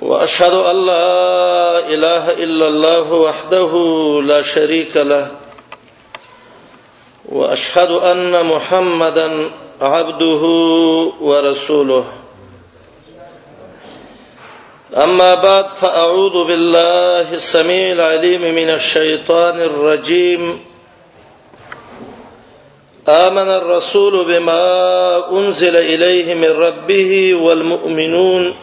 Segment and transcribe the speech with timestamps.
[0.00, 3.72] وأشهد أن لا إله إلا الله وحده
[4.24, 5.30] لا شريك له
[7.28, 9.50] وأشهد أن محمدا
[9.80, 10.42] عبده
[11.20, 12.04] ورسوله
[15.04, 20.60] أما بعد فأعوذ بالله السميع العليم من الشيطان الرجيم
[23.08, 24.62] آمن الرسول بما
[25.38, 28.54] أنزل إليه من ربه والمؤمنون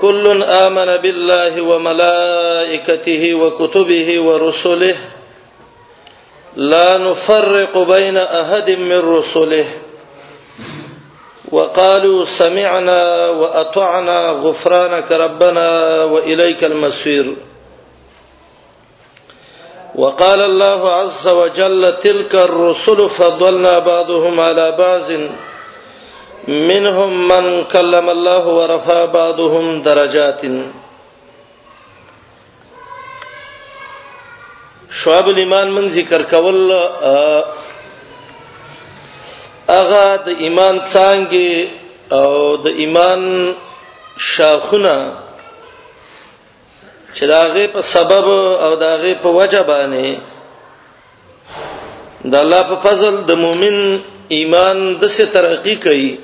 [0.00, 4.96] كل آمن بالله وملائكته وكتبه ورسله
[6.56, 9.66] لا نفرق بين أحد من رسله
[11.52, 15.68] وقالوا سمعنا وأطعنا غفرانك ربنا
[16.04, 17.34] وإليك المسير
[19.94, 25.02] وقال الله عز وجل تلك الرسل فضلنا بعضهم على بعض
[26.46, 30.42] منهم من كلم الله ورفع بعضهم درجات
[35.02, 36.72] شعب الایمان من ذکر کول
[39.68, 41.68] اغه د ایمان څنګه
[42.12, 43.54] او د ایمان
[44.18, 44.94] شاخونه
[47.14, 48.26] چې داغه په سبب
[48.64, 50.06] او داغه په وجه باندې
[52.32, 56.18] د الله په فضل د مؤمن ایمان د څه ترقی کوي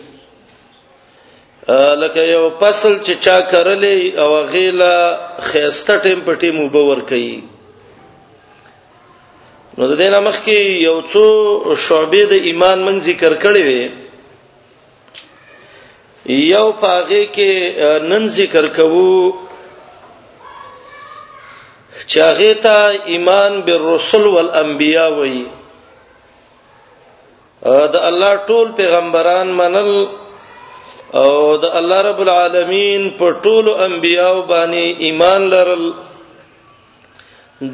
[1.68, 4.96] لکه یو فصل چې چا کرلې او غیلا
[5.50, 7.34] خيسته ټیم په ټیم وبور کوي
[9.76, 11.24] نو د دې نامخ کې یو څو
[11.88, 13.84] شعبې د ایمان من ذکر کړې وي
[16.48, 19.16] یو پاغه کې نن ذکر کوو
[22.16, 22.77] چاغه ته
[23.14, 25.44] ایمان بالرسل والانبیاء وایي
[27.96, 29.92] د الله ټول پیغمبران منل
[31.23, 31.33] او
[31.63, 35.85] د الله رب العالمین په ټولو انبیایو باندې ایمان لرل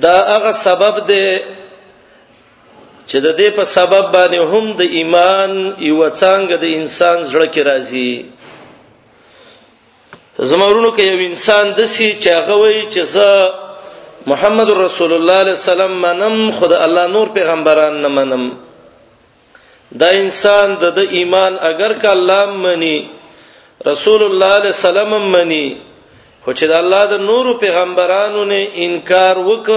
[0.05, 1.29] دا هغه سبب دی
[3.09, 5.51] چې د دې په سبب باندې هم د ایمان
[5.91, 8.11] یو څنګه د انسان زړه کې راځي
[10.51, 13.33] زمورونو کې یو انسان د سي چاغوي چې زه
[14.33, 18.45] محمد رسول الله صلی الله علیه وسلم منم خدای الله نور پیغمبران نه منم
[20.05, 22.99] دا انسان د ایمان اگر کا الله منی
[23.87, 25.67] رسول الله صلی الله علیه وسلم منی
[26.45, 29.69] خو چې د الله د نورو پیغمبرانو نه انکار وک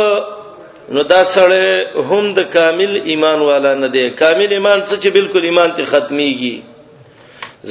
[0.93, 1.61] نو دا سره
[2.09, 6.55] هم د کامل ایمان والا نه دی کامل ایمان څه چې بالکل ایمان ته ختميږي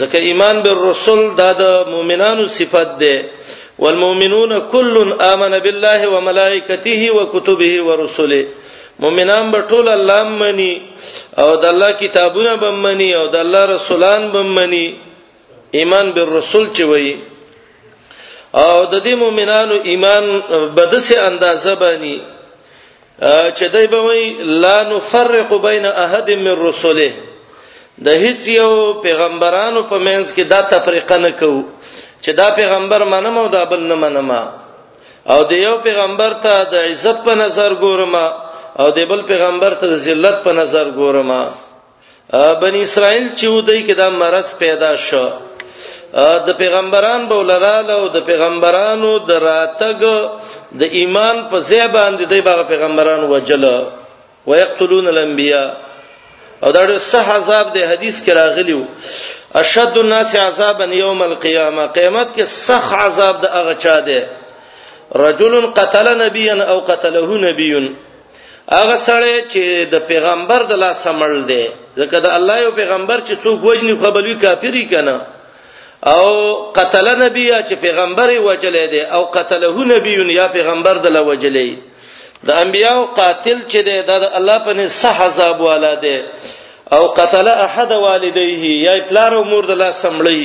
[0.01, 3.15] ځکه ایمان بالرسول دا د مؤمنانو صفت ده
[3.83, 4.95] والمؤمنون كل
[5.33, 8.43] آمن بالله وملائكته وكتبه ورسله
[9.05, 10.73] مؤمنان به ټول الله مني
[11.43, 14.87] او د الله کتابونه به مني او د الله رسولان به مني
[15.81, 17.13] ایمان بالرسول چې وایي
[18.63, 20.25] او د دې مؤمنانو ایمان
[20.79, 22.17] بدسه اندازه باندې
[23.57, 24.27] چې دای به وایي
[24.65, 27.09] لا نفرق بین احد من رسله
[28.05, 28.73] د هیڅ یو
[29.07, 31.63] پیغمبرانو په منځ کې دا تفریقه نه کوو
[32.23, 34.31] چې دا پیغمبر منم او دا بل نه منم
[35.35, 38.15] او د یو پیغمبر ته د عزت په نظر ګورم
[38.81, 41.31] او د بل پیغمبر ته د ذلت په نظر ګورم
[42.61, 45.25] بنی اسرائیل چې ودی کې دا مرض پیدا شو
[46.47, 50.01] د پیغمبران بولراله او د پیغمبرانو د راتګ
[50.81, 53.65] د ایمان په ځای باندې د باغ پیغمبران وجل
[54.51, 55.69] ويقتلون الانبیاء
[56.65, 58.81] او دا ډېر صح عذاب دی حدیث کې راغلیو
[59.63, 64.21] اشد الناس عذابا یوم القیامه قیامت کې صح عذاب د هغه چا دی
[65.25, 67.69] رجل قتل نبیا او قتله نبی
[68.77, 71.65] هغه سره چې د پیغمبر د لاس مړ دی
[71.99, 75.17] ځکه د الله یو پیغمبر چې څوک وجني خو بلوي کافری کنه
[76.11, 76.31] او
[76.75, 83.05] قتل نبی چې پیغمبر وجلې دي او قتله نبی یا پیغمبر د لوجلې د انبیاو
[83.21, 86.17] قاتل چې دی د الله په نه صح عذاب والا دی
[86.97, 90.45] او قتل احد والديه یا پلار امور د الله سمړي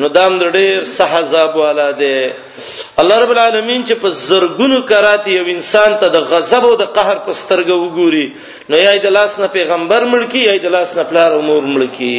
[0.00, 2.30] نو دام د ډېر صح عذاب والا دی
[3.00, 7.16] الله رب العالمین چې په زرګونو کرات یو انسان ته د غضب او د قهر
[7.26, 8.26] په سترګو وګوري
[8.70, 12.16] نو یا د لاس نه پیغمبر ملکی یا د لاس نه پلار امور ملکی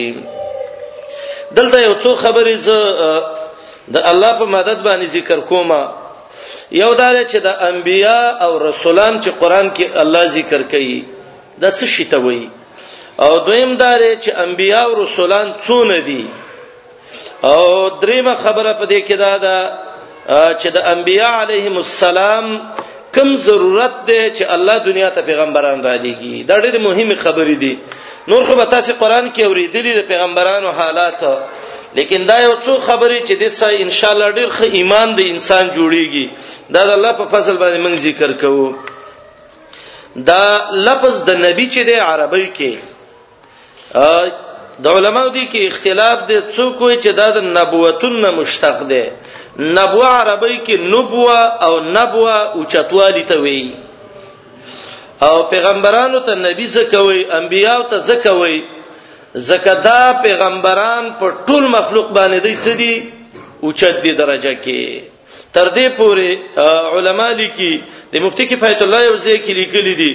[1.56, 2.70] دلته یو څو خبرې ز
[3.96, 5.82] د الله په مدد باندې ذکر کومه
[6.82, 10.98] یو دا چې د انبیا او رسولان چې قران کې الله ذکر کوي
[11.62, 12.48] د څه شته وایي
[13.26, 16.26] او دویم دا چې انبیا او رسولان څونه دي
[17.52, 17.62] او
[18.02, 19.58] دریمه خبره په دې کې دا ده
[20.62, 22.46] چې د انبیا علیهم السلام
[23.16, 27.74] کم ضرورت ده چې الله دنیا ته پیغمبران را لېږي دا ډېر مهمه خبره دي
[28.28, 31.20] نور خو به تاسو قران کې اوریدلې د پیغمبرانو حالات
[31.98, 35.22] لیکن دا یو څو خبرې چې د سې ان شاء الله ډېر ښه ایمان د
[35.34, 36.26] انسان جوړیږي
[36.74, 38.74] دا د الله په فضل باندې موږ ذکر کوو
[40.32, 40.46] دا
[40.90, 42.74] لفظ د نبی چې د عربی کې
[44.84, 49.06] د علماو دي کې اختلاف دي څوک وایي چې دا د نبوتون نه مشتق ده
[49.60, 53.70] نبوه عربی کې نبوه او نبوه او چتوالی ته وایي
[55.26, 58.58] او پیغمبرانو ته نبی زکوي انبياو ته زکوي
[59.50, 63.10] زکدا پیغمبران په ټول مخلوق باندې دی څه دي
[63.66, 65.02] اوچت دي درجه کې
[65.56, 67.72] تر دې پورې علما لیکي
[68.14, 70.14] د مفتی کفایت الله یوزې کې لیکلي دي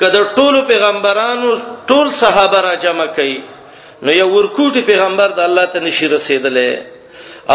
[0.00, 1.54] کله ټول پیغمبرانو
[1.92, 3.38] ټول صحابه را جمع کړي
[4.04, 6.82] نو یو ورکوټي پیغمبر د الله ته نشي رسیدلې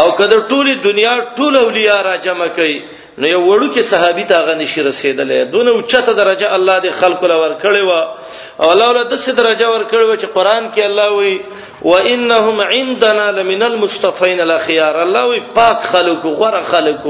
[0.00, 2.76] او کله ټول دنیا ټول اولیاء را جمع کړي
[3.22, 7.20] نو یو وړو کې صحابي ته غني شي رسیدلې دونه اوچته درجه الله دې خلق
[7.32, 8.14] له ور کړې و
[8.64, 11.40] او الله له دسه درجه ور کړې و چې قران کې الله وي
[11.82, 17.06] وانهم عندنا لمن المصطفين الاخيار الله وي پاک خلق غره خلق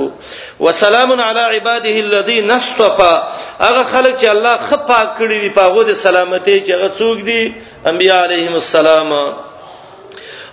[0.67, 3.23] وسلام على عباده الذين اصطفى
[3.61, 7.55] هغه خلق چې الله خپاک کړی دی پاغو دې سلامتی چې هغه څوک دي
[7.95, 9.13] انبياء عليهم السلام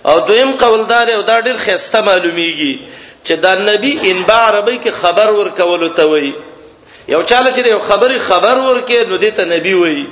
[0.06, 2.74] او دویم قولدار او دا ډېر خسته معلومیږي
[3.24, 6.32] چې دا نبی انبا عربی کې خبر ورکول ته وای
[7.08, 10.06] یو چاله چې یو خبري خبر ورکې نو دې ته نبی وای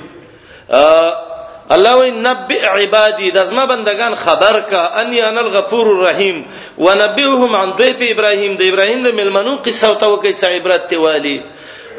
[1.75, 6.45] الله وی نبی عبادی دزما بندگان خبر کا انی انا الغفور الرحیم
[6.77, 11.41] ونبئهم عن ضیف ابراهیم د ابراهیم د ملمنو قصه او تو کې عبرت تی والی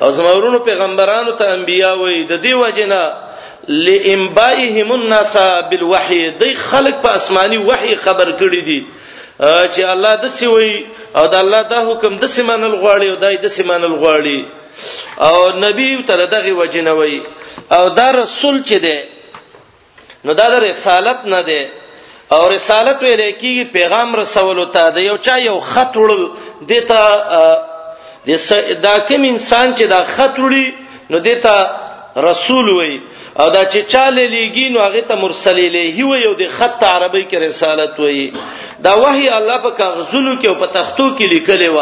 [0.03, 3.03] او زمورونو پیغمبرانو ته انبیا وای د دې وجنه
[3.69, 5.37] لئنبائهم الناس
[5.71, 8.81] بالوحی د خلق په آسمانی وحی خبر کړی دي
[9.41, 10.75] چې الله د سوي
[11.17, 14.39] او د الله دا حکم د سیمانل غواړي او دای د سیمانل غواړي
[15.27, 17.17] او نبی تر دغه وجنوي
[17.77, 18.99] او دا رسول چې دی
[20.25, 21.61] نو دا د رسالت نه دی
[22.35, 26.25] او رسالت ویل کېږي پیغام رسولو ته دی یو چا یو خط وړل
[26.69, 27.03] دته
[28.27, 28.31] د
[28.83, 30.67] دا کوم انسان چې دا خط وړي
[31.11, 31.55] نو دته
[32.17, 33.01] رسول وي
[33.41, 37.25] او دا چې چاله لیږي نو هغه ته مرسل الیه وي او د خط عربی
[37.25, 38.33] کې رسالت وي
[38.85, 41.79] دا وحی الله په کاغذونو کې او په تختو کې لیکلی و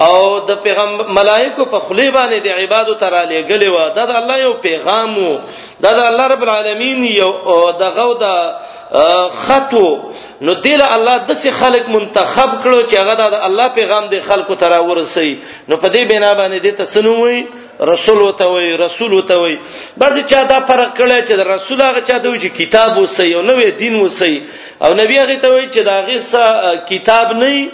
[0.00, 4.38] او د پیغمبر ملائکه په خلی باندې د عبادت تر لګلی و دا د الله
[4.38, 5.38] یو پیغام وو
[5.80, 7.32] دا د الله رب العالمین یو
[7.80, 8.26] دغه د
[9.44, 9.88] خطو
[10.40, 14.54] نو دله الله د څه خلق منتخب کړو چې هغه د الله پیغام د خلقو
[14.54, 15.32] تر ورسي
[15.68, 17.46] نو په دې بنا باندې د تسنوي
[17.82, 19.58] رسول وته وي رسول وته وي
[19.96, 23.66] بس چا دا فرق کړی چې رسول هغه چا دوی چې کتاب وسې یو نوې
[23.82, 24.40] دین وسې
[24.84, 26.20] او نبی هغه ته وي چې دا هغه
[26.90, 27.68] کتاب نه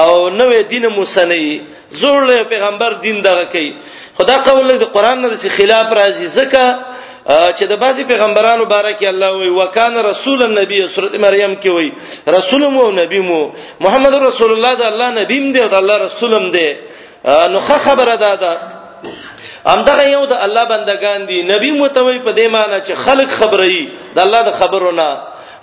[0.00, 1.60] او نوې دین موسنی
[2.00, 3.70] زوړ پیغمبر دین دغه کوي
[4.18, 6.78] خدا قول د قران نه چې خلاف راځي زکه
[7.28, 11.90] چې د بازي پیغمبرانو بارک الله وي وکانه رسول النبي سوره مریم کې وي
[12.36, 13.42] رسول مو نبی مو
[13.80, 16.68] محمد رسول الله د الله نبی م دی او د الله رسولم دی
[17.52, 18.52] نو خبره ده دا
[19.66, 23.78] همدغه یو د الله بندگان دي نبی متوي په دې معنی چې خلق خبري
[24.14, 25.08] د الله د خبرونه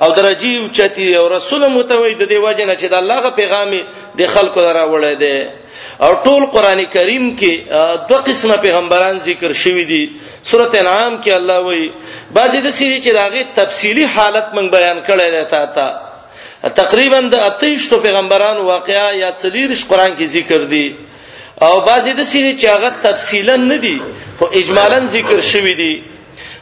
[0.04, 3.28] او درجی او چتی او رسول متوي د دې وجه نه چې د الله غ
[3.42, 3.82] پیغامي
[4.18, 5.38] د خلکو درا وړي دي
[6.06, 7.54] او ټول قران کریم کې
[8.10, 10.04] دوه قسمه پیغمبران ذکر شوي دي
[10.50, 11.90] سوره انعام کې الله وایي
[12.38, 15.90] بعضی د سری چې داغه تفصیلی حالت من بیان کړی دی تا ته
[16.82, 20.88] تقریبا د 28 پیغمبرانو واقعا یا 40 قران کې ذکر دي
[21.64, 23.98] او بعضی د سری چې هغه تفصیلا نه دي
[24.40, 25.94] خو اجمالا ذکر شوی دي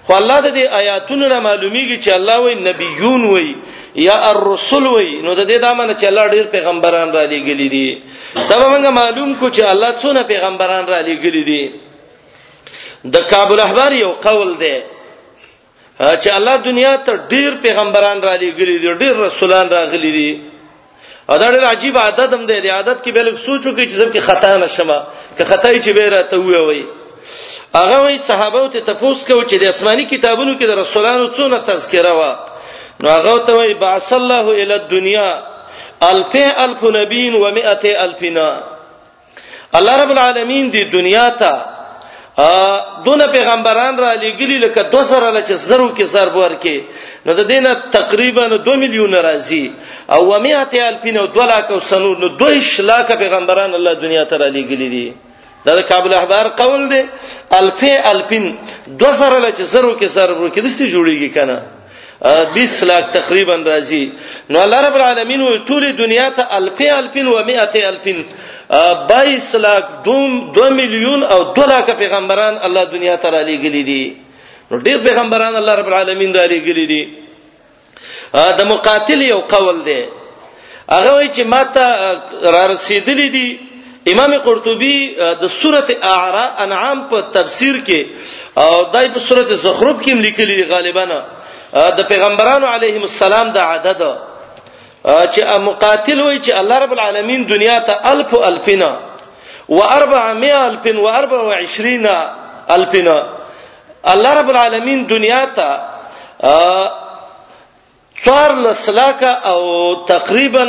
[0.06, 3.56] خو الله د دې آیاتونو را معلومیږي چې الله وای نبیون وای
[4.08, 7.90] یا الرسل وای نو د دې دا معنی چې الله ډیر پیغمبران را لېګلې دي
[8.50, 11.64] دا موږ معلوم کو چې الله څونه پیغمبران را لېګلې دي
[13.14, 14.76] د کابل احبار یو قول دی
[16.22, 20.32] چې الله دنیا ته ډیر پیغمبران را لېګلې دي ډیر رسولان راغلي دي
[21.30, 24.20] دا ډېر عجیب عادت هم دی د عادت کې بل سوچو کې چې زب کې
[24.28, 24.90] خطا نشم
[25.38, 26.84] که خطا یې چې به راته وي وي
[27.76, 32.12] هغه وی صحابه ته تفوس کو چې د آسماني کتابونو کې د رسولانو څونه تذکره
[32.20, 32.32] وا
[33.04, 35.32] نو هغه ته وی باص الله الی الدنیا
[36.12, 38.50] الف الف نبین و مئه الفنا
[39.78, 41.54] الله رب العالمین دی دنیا ته
[43.06, 46.78] دونه پیغمبران را لګلی لکه 2000 لچ زرو کې ضرب ورکې
[47.26, 49.66] نو د دینه تقریبا 2 میلیون راځي
[50.10, 54.38] او 100 الفین او 2 لک او سنور نو 2 لک پیغمبران الله دنیا ته
[54.38, 55.14] را لګلی دي
[55.66, 57.02] دا د کابل احبار قول دی
[57.52, 58.56] الفی الفین
[59.00, 61.60] 2000 لچ زرو کې ضرب ورکې دسته جوړیږي کنه
[62.56, 64.04] 20 لک تقریبا راځي
[64.50, 68.26] نو الله رب العالمین ټول دنیا ته الفی الفین و 100 الفین
[68.76, 74.04] 22 لک دوم 2 میلیون او 2 لک پیغمبران الله دنیا ته را لېګلې دي
[74.70, 77.02] نو ډېر پیغمبران الله رب العالمین را لېګلې دي
[78.60, 80.02] د مقاتل یو قول دی
[80.96, 81.86] هغه وی چې ماته
[82.56, 83.48] را رسیدلې دي
[84.14, 84.98] امام قرطبي
[85.44, 88.02] د سورته اعراء انعام په تفسیر کې
[88.62, 91.06] او دای په سورته زخرف کې لیکلي غالبا
[91.98, 94.02] د پیغمبرانو علیهم السلام د عدد
[95.04, 98.92] چې مقاتل وای چې الله رب العالمین دنیا ته الف الفنا
[99.70, 102.30] و 400 الفن و 24
[102.78, 103.18] الفنا
[104.14, 105.70] الله رب العالمین دنیا ته
[108.26, 109.60] څوار لسلاکه او
[110.06, 110.64] تقریبا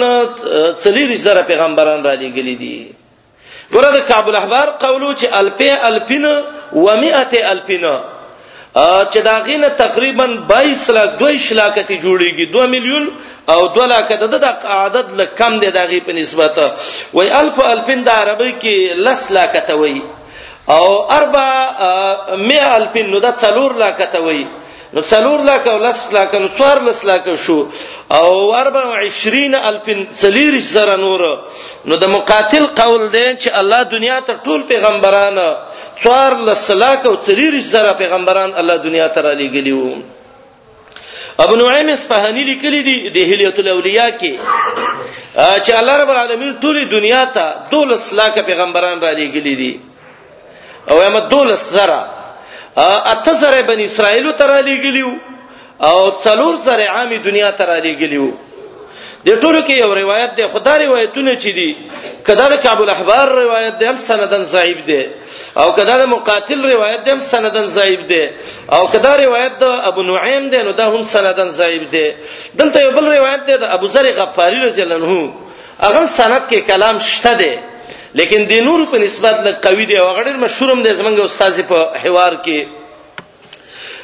[0.76, 2.92] 3000 پیغمبران را لګل دي
[3.72, 6.34] ګوره د کعب الاحبار قولو چې الف الفنا
[6.72, 8.04] و 100 الفنا
[8.76, 13.04] چې دا غینه تقریبا 22 لک 2 شلاکتی جوړیږي 2 میلیون
[13.52, 16.54] او 2 لک د د عدد لکم دی دغه په نسبت
[17.14, 20.02] وای الف الفین د عربی کې لس لکته وای
[20.66, 24.44] او 4 100 الفین نو د څلور لکته وای
[24.94, 27.58] نو څلور لک او لس لک نو څوار لس لک شو
[28.18, 31.22] او 24 الفین څلیر زره نور
[31.86, 35.46] نو د مقاتل قول دی چې الله دنیا ته ټول پیغمبرانه
[36.02, 39.92] څوار لسلاک او چریری زره پیغمبران الله دنیا ته را لېګلی وو
[41.44, 44.30] ابو نعیم اصفهانی لیکلی دی د هلیت الاولیاء کې
[45.64, 49.72] چې الله رب العالمین ټول دنیا ته 12 لاکه پیغمبران را لېګلی دي
[50.90, 52.00] او یم 12 زره
[53.12, 55.12] اته زره بن اسرائیل ته را لېګلیو
[55.88, 58.28] او څلور زره عامي دنیا ته را لېګلیو
[59.26, 61.68] د ټولو کې یو روایت دی خدای روایتونه چي دي
[62.26, 65.02] کدا د کابل احبار روایت دی هم سندن ضعیف دی
[65.60, 68.22] او کدا د مقاتل روایت دی هم سندن ضعیف دی
[68.76, 72.06] او کدا روایت د ابو نعیم دی نو دا هم سندن ضعیف دی
[72.60, 75.14] دلته یو بل روایت دی د ابو ذر غفاری رضی الله عنه
[75.86, 77.52] هغه سند کې کلام شته دی
[78.18, 81.78] لیکن د نور په نسبت له قوی دی او غړ مشهورم دی زمونږ استاد په
[82.04, 82.60] حوار کې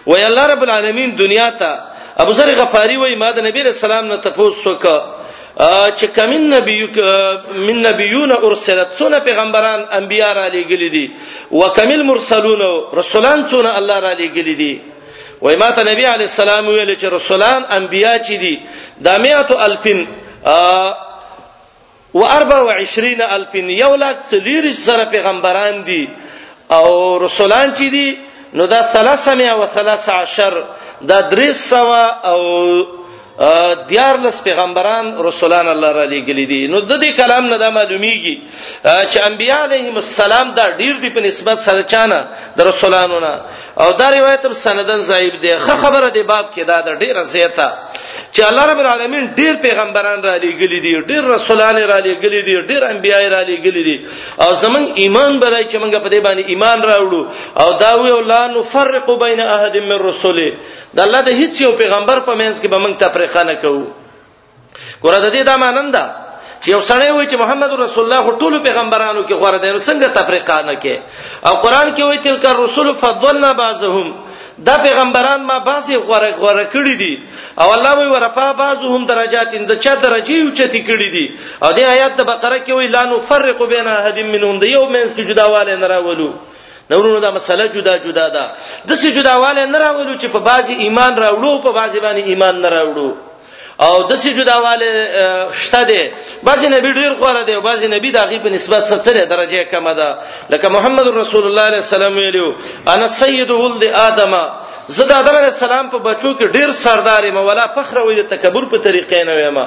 [0.09, 1.73] وی الله رب العالمین دنیا ته
[2.23, 4.99] ابو ذر غفاری وای ما د نبی رسول الله نه تفوس وکړه
[5.99, 6.79] چې کمن نبی
[7.67, 11.05] من نبیون ارسلت سونه پیغمبران انبیا را لګل دي
[11.61, 12.62] وکمل مرسلون
[13.00, 14.73] رسولان سونه الله را لګل دي
[15.43, 18.55] وای ما ته نبی علی السلام ویل چې رسولان انبیا چي دي
[19.05, 20.00] د میاتو الفن
[22.19, 26.03] و 24 الفن یو لک سلیرش سره پیغمبران دي
[26.79, 26.87] او
[27.27, 28.09] رسولان چي دي
[28.57, 30.65] نو دا 313
[31.09, 32.87] دا درې سوا او
[33.88, 38.37] دیار لس پیغمبران رسولان الله را لګل دي نو د دې کلام نه دا معلومیږي
[39.11, 42.19] چې انبیاء علیهم السلام دا ډیر دی په نسبت سره چانه
[42.57, 43.40] د رسولانو نه
[43.80, 47.69] او دا روایت هم سندن ضعیف دی خه خبره دی باب کې دا ډیره زیاته
[48.35, 52.83] چې الله رب العالمین ډیر پیغمبران را لېګلې دي ډیر رسولان را لېګلې دي ډیر
[52.93, 53.97] انبیای را لېګلې دي
[54.45, 57.23] او زمون ایمان برای چې موږ په دې باندې ایمان راوړو
[57.63, 60.47] او دا ویو لا نفرق بین احد من رسله
[60.97, 63.85] د الله د هیڅ یو پیغمبر په منځ کې به موږ تفریقه نه کوو
[65.03, 66.03] ګوره د دې د ماننده
[66.63, 70.09] چې یو سړی وای چې محمد رسول الله ټول پیغمبرانو کې غوړه دی نو څنګه
[70.19, 70.99] تفریقه نه کوي
[71.47, 74.09] او قران کې وای تلک الرسول فضلنا بعضهم
[74.67, 77.12] دا پیغمبران ما باسي غوړه غوړه کړی دي
[77.62, 81.25] او الله وی ورفا بعضهم درجات اند چا درجه یو چتی کړی دي
[81.62, 85.11] او دې آیات د بقره کې وی لانو فرق بین احد منهم د یو مینس
[85.17, 86.29] کې جداواله نه راولو
[86.90, 88.45] نورونو دا مسله جدا جدا ده
[88.88, 92.69] د سې جداواله نه راولو چې په بعضي ایمان راوړو په بعضي باندې ایمان نه
[92.76, 93.11] راوړو
[93.87, 94.89] او د سې جداواله
[95.63, 96.03] شته دي
[96.49, 100.19] بعضی نبی ډیر غوړه دي او بعضی نبی دغه په نسبت سره درجه کم ده
[100.51, 102.49] لکه محمد رسول الله علیه السلام ویلو
[102.93, 104.43] انا سید ولد ادمه
[104.97, 108.23] زه د آدم علی السلام په بچو کې ډیر سردار یم ولا فخر وې د
[108.35, 109.59] تکبر په طریقې نه ویم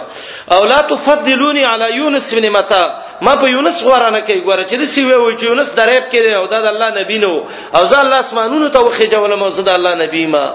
[0.53, 2.85] او لا تفضلونی علی یونس بن متا
[3.21, 6.31] ما په یونس غواره نه کوي غواره چې دسی وې وې چې یونس دریب کړي
[6.39, 7.35] او دا د الله نبی نو
[7.75, 10.45] او ځان الله اسمانونو ته وخېجولم او زه د الله نبی ما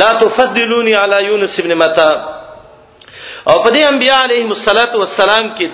[0.00, 2.35] لا تفضلونی علی یونس بن متا
[3.50, 4.50] او په دې انبیاء علیهم
[5.06, 5.66] السلام کې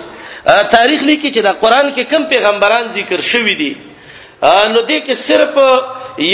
[0.75, 3.71] تاریخ لیکي چې د قران کې کم پیغمبران ذکر شوی دي
[4.73, 5.53] نو دې کې صرف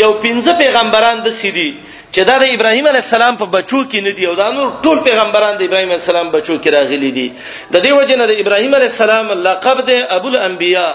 [0.03, 1.69] یو پنځه پیغمبران د سیدي
[2.13, 4.97] چې دا د ابراهیم علی السلام په بچو کې نه دی او دا نور ټول
[5.07, 7.27] پیغمبران د ابراهیم علی السلام بچو کې راغلي دي
[7.73, 10.89] د دې وجه نه د ابراهیم علی السلام لقب دی ابو الانبیاء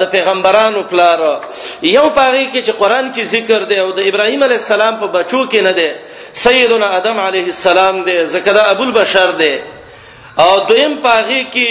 [0.00, 1.18] د پیغمبرانو پلار
[1.82, 5.40] یو پاره کې چې قران کې ذکر دی او د ابراهیم علی السلام په بچو
[5.50, 5.90] کې نه دی
[6.32, 9.52] سیدنا آدم علیه السلام دی زکه دا ابو البشر دی
[10.44, 11.68] او دویم پاغي کې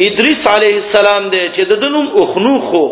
[0.00, 2.86] ادریس علیه السلام دی چې د دنوم اخنوخو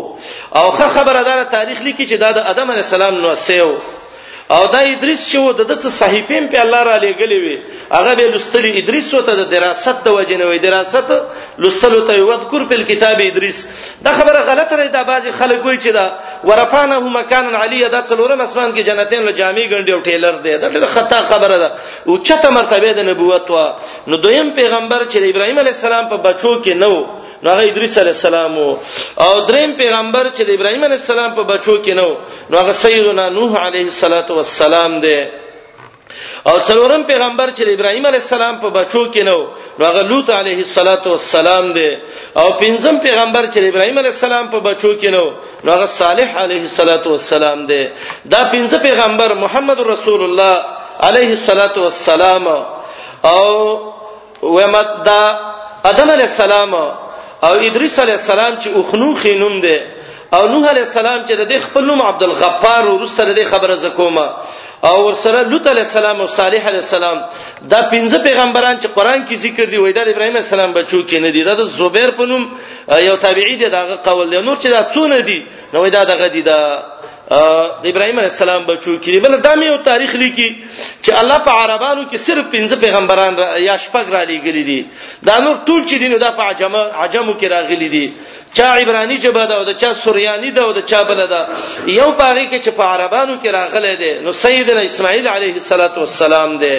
[0.55, 3.71] او ښه خبره دار تاریخ لیکي چې دا د آدم علیه السلام نو سیو
[4.55, 7.57] او دا ادریس چې و د دڅ صحیفېم په الله را لېګلې وي
[7.97, 11.09] هغه به لستلی ادریس وته د دراست د وجنه وي دراست
[11.63, 13.57] لستلو ته وذکر په کتاب ادریس
[14.05, 16.05] دا خبره غلطه ده دا بعضی خلک وایي چې دا
[16.47, 20.67] ورفانه مکان علی دا څلورم اسمان کې جنتین له جامع ګنډي او ټیلر دی دا
[20.73, 21.69] ډېر خطا خبره ده
[22.07, 23.57] او چته مرتبه د نبوت و
[24.09, 26.93] نو دویم پیغمبر چې ابراهیم علی السلام په بچو کې نو
[27.43, 28.55] نو هغه ادریس علی السلام
[29.25, 32.07] او دریم پیغمبر چې د ابراهیم علی السلام په بچو کې نو
[32.49, 35.19] نو هغه سیدنا نوح علیه السلام دی
[36.49, 39.37] او څلورم پیغمبر چې ابراهيم عليه السلام په بچو کې نو
[39.89, 40.59] هغه لوط عليه
[41.17, 41.91] السلام دی
[42.39, 45.23] او پنځم پیغمبر چې ابراهيم عليه السلام په بچو کې نو
[45.73, 47.83] هغه صالح عليه السلام دی
[48.33, 50.53] دا پنځه پیغمبر محمد رسول الله
[51.07, 52.45] عليه السلام
[53.33, 53.47] او
[54.55, 55.23] ومت دا
[55.89, 56.73] ادم عليه السلام
[57.43, 59.77] او ادریس علی السلام چې اوخنوخي نوم دی
[60.37, 64.23] او نوح علی السلام چې د خپل نوم عبد الغفار ورسره د خبره زکوما
[64.89, 67.17] او ورسره لوط علی السلام او صالح علی السلام
[67.61, 71.31] دا پنځه پیغمبران چې قران کې ذکر دی وای دا ابراهیم السلام بچو کې نه
[71.35, 72.43] دی دا د زبیر په نوم
[73.05, 75.39] یو تابعی دی دا قول دی نور چې دا څونه دی
[75.73, 76.59] نو دا دغه دی دا
[77.27, 77.33] د
[77.91, 80.47] ابراهيم عليه السلام بچو کړي بل دا مې یو تاریخ لیکي
[81.03, 84.81] چې الله په عربانو کې صرف پنځه پیغمبران را یا شپږ را لېګلې دي
[85.27, 88.05] دا نور ټول چې دینو دا په عجم عجمو کې راغلي دي
[88.57, 91.41] چا عبرانی جبه دا او دا چا سوریانی دا او دا چا بل دا
[91.99, 95.53] یو پاره کې چې په عربانو کې راغلي دي نو سیدنا اسماعیل عليه
[95.99, 96.75] السلام دی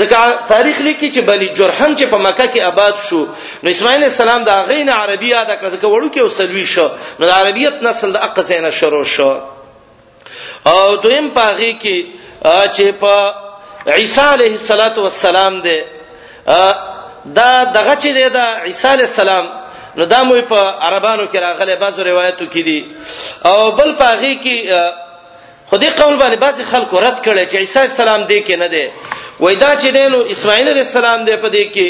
[0.00, 0.16] ځکه
[0.52, 3.20] تاریخ لیکي چې بلی جرهم چې په مکه کې آباد شو
[3.62, 6.88] نو اسماعیل السلام دا غین عربی یاد کړ ځکه وړو کې وسلوي شو
[7.20, 9.32] نو عربیت نسل د اقزینه شروع شو
[10.64, 11.98] او دویم پاغي کې
[12.76, 13.34] چې په
[13.98, 15.80] عیسی علیه الصلاۃ والسلام دی
[17.38, 19.46] دا دغه چې دی دا عیسی علیه السلام
[19.96, 22.80] نو دا مو په عربانو کې راغلي بعضو روایتو کې دي
[23.50, 24.56] او بل پاغي کې
[25.70, 28.86] خدای قول باندې بعض خلکو رد کړي چې عیسی السلام دی کې نه دی
[29.40, 31.88] وای دا چې دینو اسماعیل علیه السلام دی په دې کې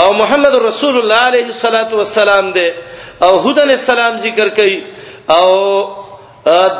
[0.00, 2.66] او محمد رسول الله علیه الصلاۃ والسلام دی
[3.24, 4.78] او هود علیه السلام ذکر کوي
[5.36, 5.46] او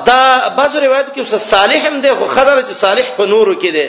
[0.09, 0.23] دا
[0.59, 3.89] بعض روایت کې وس صالح هم دی خو خبره چې صالح په نورو کې دی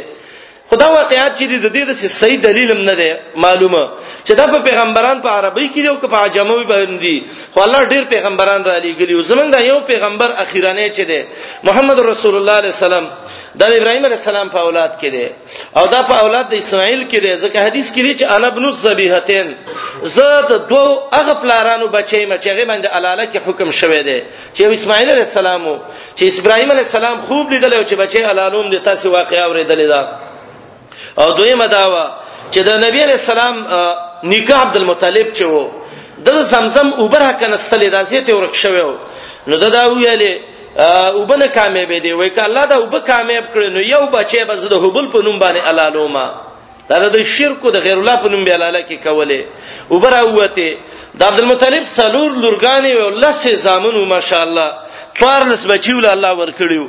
[0.72, 3.10] خدا واقعیات چې د دې د صحیح دلیل هم نه دی
[3.44, 3.82] معلومه
[4.28, 7.14] چې دا په پیغمبران په عربی کې دی او په عجموي باندې
[7.54, 11.22] خو الله ډیر پیغمبران را لېګلی زمونږ دا یو پیغمبر اخیرانه چې دی
[11.68, 13.06] محمد رسول الله صلی الله علیه وسلم
[13.60, 15.26] دا د ابراهیم علیه السلام په اولاد کې دی
[15.78, 18.66] او دا په اولاد د اسماعیل کې دی ځکه حدیث کې دی چې انا ابن
[18.70, 19.48] الذبیحتین
[20.16, 24.20] زه د دوه هغه پلارانو بچی مې چې هغه باندې علاله کې حکم شوی دی
[24.56, 25.62] چې اسماعیل علیه السلام
[26.18, 30.02] چې اسبراهیم علیه السلام خوب لیدل او چې بچی علالوم د تاسو واقعیا اوریدل دا
[31.24, 32.06] او دویمه داوا
[32.54, 33.56] چې د نبی علیه السلام
[34.32, 35.64] نکاح عبد المطلب چې وو
[36.26, 38.82] د زمزم اوبره کنه ستلې داسې ته ورک شوی
[39.48, 40.34] نو دا دا ویلې
[41.20, 44.82] وبنه کامیابې دی وای ک الله دا وب کامیاب کړي نو یو بچي بس د
[44.82, 46.26] حبل په نوم باندې علالوما
[46.90, 49.42] دا د شرکو د غیر الله په نوم به علاله کې کوله
[49.90, 50.72] وبره وته
[51.20, 54.70] د عبد المطلب سلور لورګانی او الله سي زامن ماشاءالله
[55.22, 56.86] طارلس بچیول الله ورکړیو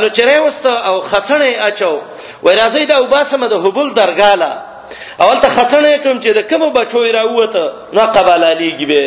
[0.00, 1.94] نو چرې وسته او خڅنې اچو
[2.42, 4.50] وای راځي دا وباسم د حبل درګاله
[5.22, 7.64] اول ته خڅنې کوم چې د کوم بچو راوته
[7.94, 9.04] نو قباله لیږي به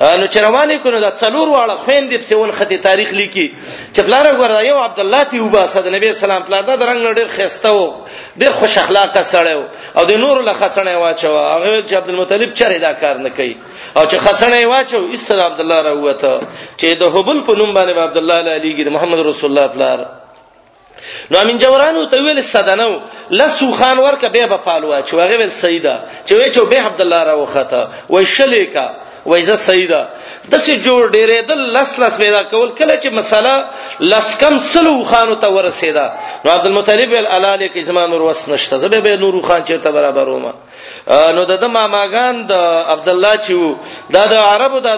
[0.00, 3.46] نو چروانه کونه دا څلور واړه خويندې په سیول خطي تاریخ لیکي
[3.94, 7.28] چې بلار غوړ یو عبد الله تی وبا صد نبی سلام پلار دا رنگ ډېر
[7.36, 7.94] خيسته وو
[8.36, 12.54] ډېر خوش اخلاقه سړی وو او د نور له خڅنې واچو هغه چې عبد المطلب
[12.54, 13.54] چره دا کار نه کوي
[13.96, 16.32] او چې خڅنې واچو اسلام عبد الله را وته
[16.78, 20.06] چې د حبل په نوم باندې عبد الله علیګر محمد رسول الله پلار
[21.30, 22.90] نو امین جورانو ته ویل صدنو
[23.40, 25.94] لسو خان ورکه به په پالوا چې هغه ویل سیدا
[26.26, 28.88] چې وې چې به عبد الله را وخته وې شلیکا
[29.26, 30.02] وای زه سیدا
[30.52, 33.54] د څه جوړ ډېرې د لس لس پیدا کول کله چې مسله
[34.12, 36.06] لس کم سلو خانو ته ورسېدا
[36.44, 40.28] نو عبد المطلب الاله کې زمان نور وس نشته زبې به نور خان چیرته برابر
[40.28, 40.52] ومه
[41.38, 43.76] نو د ماماګان د عبد الله چې وو
[44.18, 44.90] دا د عربو د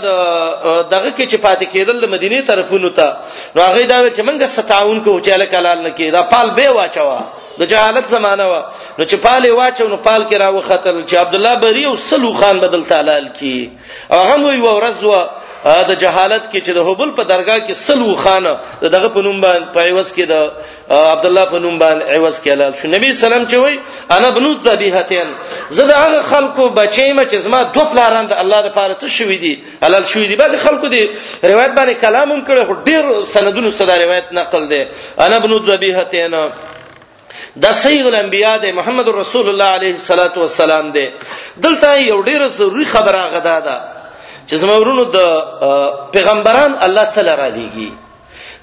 [0.90, 3.16] دغه کې چې پاتې کېدل د مدینه طرفونو ته
[3.56, 7.18] نو هغه دا چې منګه ستاون کو چې الکلال نه کې دا پال به واچوا
[7.60, 8.54] د جهالت زمانہ و
[8.98, 12.32] نو چې پالې واچو نو پال کې راو خطر چې عبد الله بری او سلو
[12.40, 13.54] خان بدل تعالی کی
[14.16, 15.20] او هم وی ورزوا
[15.88, 18.44] د جهالت کې چې د هبل په درگاه کې سلو خان
[18.82, 20.50] دغه په نوم باندې پایوس کې د
[21.10, 23.80] عبد الله په نوم باندې ایوس کې حلال شو نبی سلام چې وای
[24.18, 25.34] انا بنو ذبیحتین
[25.76, 29.54] زه د هغه خلکو بچیم چې زما دوه پلاران د الله لپاره څه شوې دي
[29.86, 31.04] حلال شوې دي بعض خلکو دي
[31.44, 34.84] روایت باندې کلام هم کړي ډېر سندونو صدا روایت نقل دي
[35.28, 36.34] انا بنو ذبیحتین
[37.56, 41.06] دا سید الانبیاء د محمد رسول الله علیه الصلاۃ والسلام دی
[41.64, 43.76] دلته یو ډیره ضروری خبره غدا ده
[44.48, 45.18] چې زمورونو د
[46.12, 47.88] پیغمبران الله تعالی را لېږي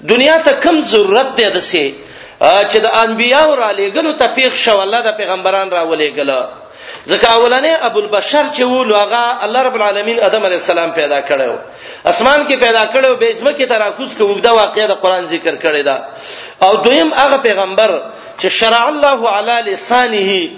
[0.08, 1.84] دنیا ته کم ضرورت دی دسه
[2.70, 6.40] چې د انبیاء را لېګلو ته پیښ شو الله د پیغمبران را ولېګلو
[7.10, 11.20] ځکه اولنې ابو البشر چې و نو هغه الله رب العالمین ادم علی السلام پیدا
[11.28, 11.52] کړو
[12.06, 15.82] اسمان کې پیدا کړو به اسمه کې تراکوس کې وګدا واقعې د قران ذکر کړی
[15.88, 15.96] دا
[16.62, 17.90] او دویم هغه پیغمبر
[18.40, 20.48] چې شرع الله علی لسانه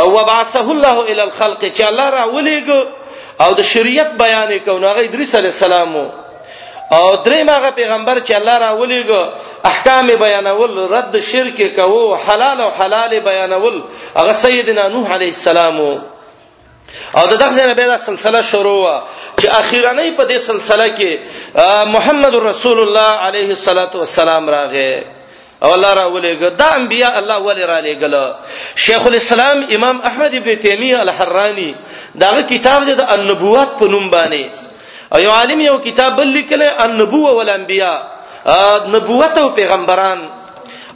[0.00, 2.80] او بعثه الله الى الخلق چې الله را ولېګو
[3.42, 5.92] او د شریعت بیان کوي هغه ادریس علی السلام
[6.96, 9.22] او دریم هغه پیغمبر چې الله را ولېګو
[9.70, 13.82] احکام بیانول رد شرک کوو حلال او حلال بیانول
[14.16, 15.78] هغه سیدنا نوح علیه السلام
[17.16, 19.02] او د دغه نه به دا سلسله شروع وا
[19.40, 21.18] چې اخیرانه په دې سلسله کې
[21.94, 25.02] محمد رسول الله علیه الصلاۃ والسلام راغی
[25.64, 28.14] او الله را ولېګ دا انبیا الله ولې را لېګل
[28.84, 31.70] شیخ الاسلام امام احمد ابن تیمیه الحرانی
[32.20, 34.44] دا کتاب دی د النبوات په نوم باندې
[35.12, 37.92] او یو عالم یو کتاب بل لیکل النبوه والانبیا
[38.94, 40.18] نبوت او پیغمبران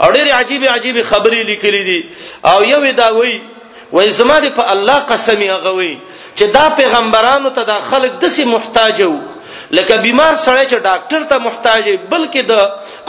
[0.03, 2.01] او ډېر عجیب عجیب خبرې لیکلې دي
[2.53, 3.41] او یو دا وایي
[3.93, 5.95] وای زما دې په الله قسم هغه وي
[6.37, 9.17] چې دا پیغمبرانو ته د خلک دسي محتاج وو
[9.71, 12.53] لکه بیمار سړی چې ډاکټر ته محتاج بلکې د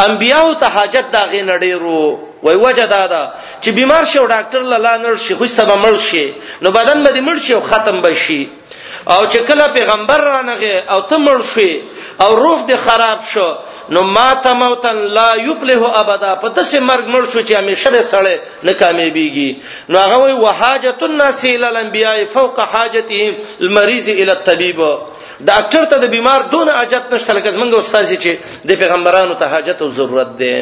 [0.05, 3.21] انبیاو ته حاجت دا غي نډیرو وای وجه دا ده
[3.61, 6.25] چې بیمار شو ډاکټر لاله نر شي خو سبا مړ شي
[6.61, 8.41] نو بدن به مړ شي او ختم به شي
[9.13, 11.71] او چې کله پیغمبر رانغه او ته مړ شي
[12.23, 13.47] او روح دې خراب شو
[13.95, 18.37] نو ما تموتن لا یفلح ابدا په داسې مرګ مړ شو چې همیشه به سړی
[18.63, 19.55] نه کامیابیږي
[19.89, 24.81] نو هغه وی وحاجت الناس الى الانبیاء فوق حاجتهم المریض الى الطبيب
[25.39, 28.31] د ډاکټر ته د بیمار دون حاجت نشته لکه څنګه استاد چې
[28.67, 30.53] د پیغمبرانو ته حاجت او ضرورت ده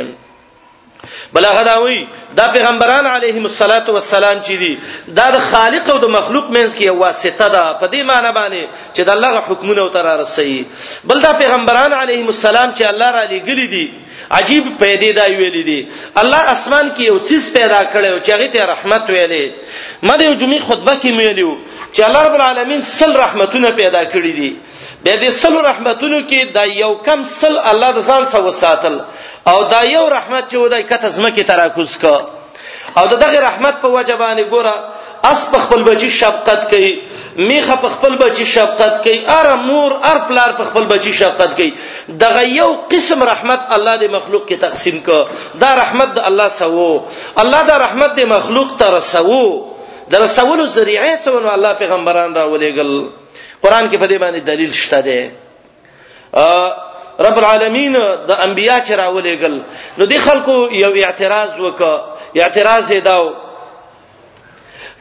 [1.34, 4.74] بلغه دا وی دا پیغمبران علیهم الصلاۃ والسلام چې دي
[5.18, 8.62] دا د خالق او د مخلوق منځ کې واسطه ده په دې معنی باندې
[8.96, 10.66] چې د الله حکمونه او تر رسي
[11.10, 13.86] بل دا پیغمبران علیهم السلام چې الله را لګل دي
[14.38, 15.80] عجیب پیدا دا ویل دي
[16.22, 19.46] الله اسمان کې یو څه پیدا کړو چې هغه ته رحمت ویلې
[20.08, 21.52] مده یو جمعې خطبه کې ویلو
[21.94, 24.52] چې الله رب العالمین سل رحمتونه پیدا کړی دي
[25.06, 28.96] د دې سل رحمتونو کې دا یو کم سل الله د ځان سره وساتل
[29.52, 32.18] او دا یو رحمت چې ودای کته زمکه تراکوز کا
[33.00, 34.76] او دغه رحمت په وجبانه ګوره
[35.32, 36.94] اس په خپل بچی شفقت کوي
[37.50, 41.74] میخه په خپل بچی شفقت کوي ار مور ار پلار په خپل بچی شفقت کوي
[42.08, 45.20] دغه یو قسم رحمت الله د مخلوق کې تقسیم کو
[45.62, 47.02] دا رحمت د الله سوو
[47.44, 49.46] الله دا رحمت د مخلوق تر سوو
[50.12, 53.10] د رسولو ذریعه څو نو الله پیغمبران را ولېګل
[53.64, 55.32] قران کې په دې باندې دلیل شته ده
[57.20, 57.94] رب العالمین
[58.28, 59.58] د انبیا چې راولېګل
[59.98, 61.96] نو دی خلکو یو اعتراض وکړه
[62.44, 63.34] اعتراض یې داو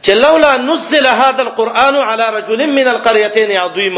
[0.01, 3.95] چې لولا نزل هذا القران على رجل من القريتين عظيم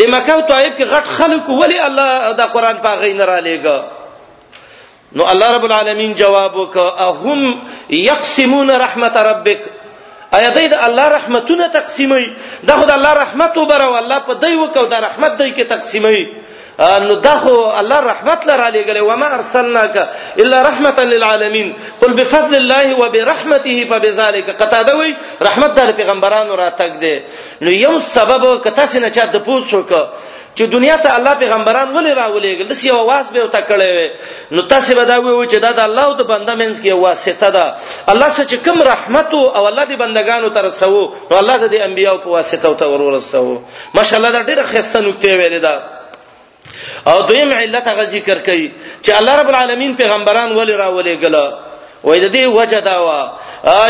[0.00, 3.80] د مکه او طائف کې غټ خلک ولی الله دا قران په غینر را لېګا
[5.18, 7.60] نو الله رب العالمین جواب وکړه اهم
[8.10, 9.58] یقسمون رحمت ربک
[10.38, 12.26] ایا دې د الله رحمتونه تقسیمي
[12.72, 16.24] دا خدای الله رحمت وبره الله په دی وکاو دا رحمت دی کې تقسیمي
[16.78, 19.96] نو دغه الله رحمت لره لګلې و ما ارسلناک
[20.38, 26.92] الا رحمتا للعالمین قل بفضل الله وبرحمته فبذلك قطاده وی رحمت د پیغمبرانو را تک
[27.00, 27.14] دی
[27.60, 29.92] نو یو سبب کته سينه چا د پوسو ک
[30.56, 34.10] چې دنیا ته الله پیغمبران ولې راولېګل د سیو واس به وته کړې وي
[34.50, 37.48] نو تاسو به دا وایو چې دا د الله او د بنده منځ کې واسطه
[37.50, 37.74] ده
[38.12, 42.28] الله سچ کوم رحمت او الله د بندگانو تر سوو نو الله د انبیانو په
[42.36, 43.62] واسطه او تور ورسوو
[43.94, 45.93] ماشاءالله دا ډیره خسته نکته ویلې ده
[47.10, 48.68] او دویم علت هغه ذکر کوي
[49.02, 51.46] چې الله رب العالمین پیغمبران ولې راولې غلا
[52.04, 53.18] وای د دې وجه دا وا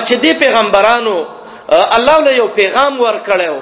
[0.07, 1.17] چې دې پیغمبرانو
[1.97, 3.59] الله له یو پیغام ورکړیو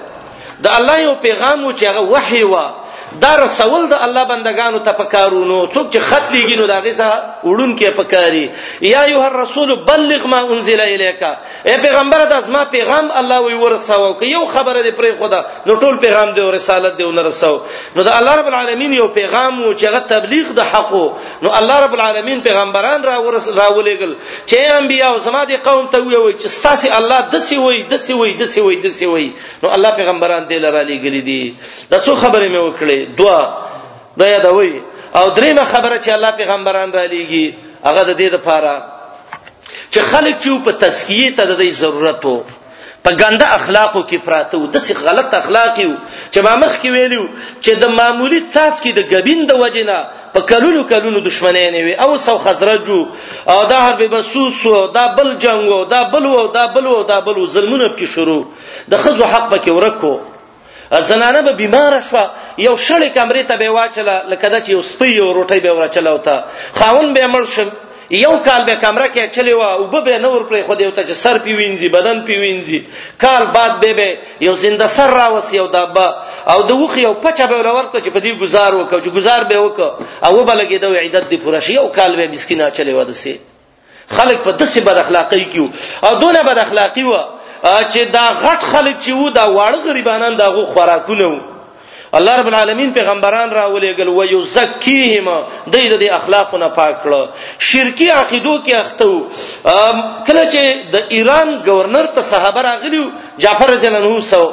[0.65, 2.67] د الله یو پیغام چې هغه وحي وا
[3.21, 7.79] دا رسول د الله بندگانو ته پکارونو څوک چې خط لیږي نو داغه سره وړون
[7.81, 8.43] کې پکاري
[8.91, 14.07] یا ایه الرسول بلغ ما انزل الیک اے پیغمبر د اسما پیغام الله وی ورساو
[14.21, 17.59] که یو خبره دې پرې خدا نو ټول پیغام دې او رسالت دې ورساو
[17.99, 20.93] نو د الله رب العالمین یو پیغام وو چې هغه تبلیغ د حق
[21.47, 24.15] نو الله رب العالمین پیغمبران را ورس راولېګل
[24.47, 28.35] چې انبیا او سما دې قوم ته وی چې ستاسي الله دسی وی دسی وی
[28.43, 29.31] دسی وی دسی وی
[29.63, 31.55] نو الله پیغمبران دې لرا لېګل دي
[31.95, 33.41] دا څو خبره مې وکړې دی دوا
[34.19, 34.73] دا یادوي
[35.19, 38.73] او درېمه خبره چې الله پیغمبران را لېږي هغه د دې لپاره
[39.93, 42.43] چې خلک چې په تزکیه ته د ضرورت وو
[43.05, 45.95] په ګنده اخلاقو کې پراته وو داسې غلط اخلاق یو
[46.33, 47.25] چې ما مخ کې ویلو
[47.63, 49.99] چې د معمولی ساس کې د غبین د وجنه
[50.35, 53.03] په کلونو کلونو دشمنی نه وي او سو خزرجو
[53.53, 57.03] او دا حرب بسوس او دا بل جنگ او دا بل او دا بل او
[57.03, 58.45] دا بل ظلمونه کې شروع
[58.91, 60.17] د خزو حق پکې ورکو
[61.01, 65.09] زنانه به بیمار شوه یو شړې کمرې ته به واچله لکه دا چې یو سپي
[65.09, 67.69] یو روټۍ به ورچله او ته خاون به مړ شم
[68.11, 71.05] یو کال به کمره کې چلی و او به نه ور پرې خو دې ته
[71.05, 72.81] چې سر پی وینځي بدن پی وینځي
[73.21, 77.47] کال بعد به به یو زنده سر راوس یو دابا او د وخ یو پچا
[77.47, 79.91] به ورته چې په دې گزار وکړو چې گزار به وکړو
[80.27, 83.39] او به لګي دا عیادت دی پوره شي یو کال به مسکینا چلی و دسي
[84.09, 85.69] خلک په دسي بد اخلاقی کیو
[86.03, 87.13] او دونه بد اخلاقی و
[87.63, 91.39] چې دا غټ خلک چې وو دا واړه غریبانان دغه خوراکونه وو
[92.19, 95.29] الله رب العالمین پیغمبران راولېګل و یزکیهم
[95.73, 97.23] د دې د اخلاقونه پاک کړه
[97.59, 99.13] شرکی عقیدو کې اختو
[100.27, 100.63] کله چې
[100.95, 103.05] د ایران گورنر ته صحابه راغلیو
[103.39, 104.45] جعفر رضی الله عنه سو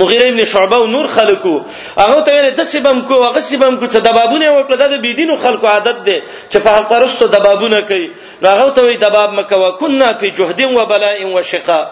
[0.00, 1.54] مغیره ابن شعبه او نور خلکو
[2.02, 5.66] هغه ته ویل د سبم کو هغه سبم کو چې دبابونه وکړه د بيدینو خلکو
[5.74, 6.16] عادت ده
[6.50, 8.08] چې په حق پرستو دبابونه کوي
[8.52, 11.84] هغه ته وی دباب مکو کنا فی جهد و بلاء و شقاء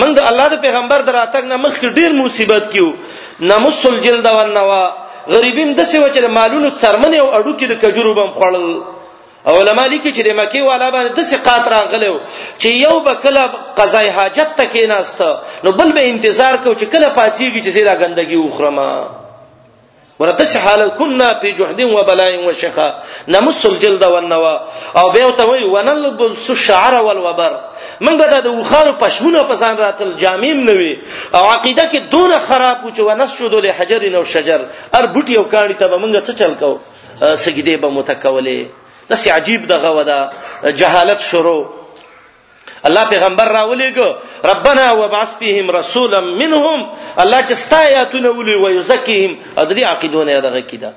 [0.00, 2.88] من د الله د پیغمبر دراتک نه مخ ډیر مصیبت کیو
[3.50, 4.82] نمس الجلد والنوا
[5.34, 8.70] غریبین د سوچ مالونو څرمن او اډو کې د کجورو بم خړل
[9.46, 12.14] علما لیکي چې د مکی والا باندې د سقات راغلو
[12.58, 13.42] چې یو به کله
[13.80, 18.36] قضای حاجت تکې ناسته نو بل به انتظار کو چې کله پاتېږي چې زیرا ګندګي
[18.36, 19.04] وخرمه
[20.20, 22.92] ورتش حال كنا في جهد وبلاء وشقاء
[23.28, 24.56] نمس الجلد والنوا
[25.02, 27.52] او به ته وی ونلبس الشعر والوبر
[28.06, 30.90] من به د وخانو پښمونه پسان راتل جامیم نوي
[31.34, 34.60] او عقیده کې دون خراب و چې ونس شو د حجر او شجر
[34.94, 36.70] ار بوټي او کاڼي ته منګه څه چل کو
[37.20, 40.30] سګیدې به متکولې دسی عجیب دغه ودا
[40.70, 41.64] جهالت شروع
[42.84, 44.08] الله پیغمبر راولېګو
[44.44, 50.92] ربنا وبعث فيهم رسولا منهم الله چې استایاتونه ولي ويزکيهم د دې عقیدونه دغه کیده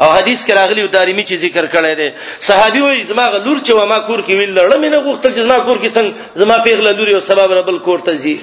[0.00, 2.08] او حدیث کې راغلی او دارمی چې ذکر کړی دی
[2.40, 5.78] صحابي وې زما غلور چې ما کور کې ویل لړم نه غوښتل چې زما کور
[5.78, 8.40] کې څنګه زما پیغله لوري او سبب ربل کور ته زی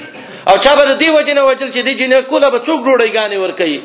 [0.47, 3.51] او چا به دې وجنه وجل چې دې جنې کوله به څوک ډوړی غانې ور
[3.51, 3.79] کوي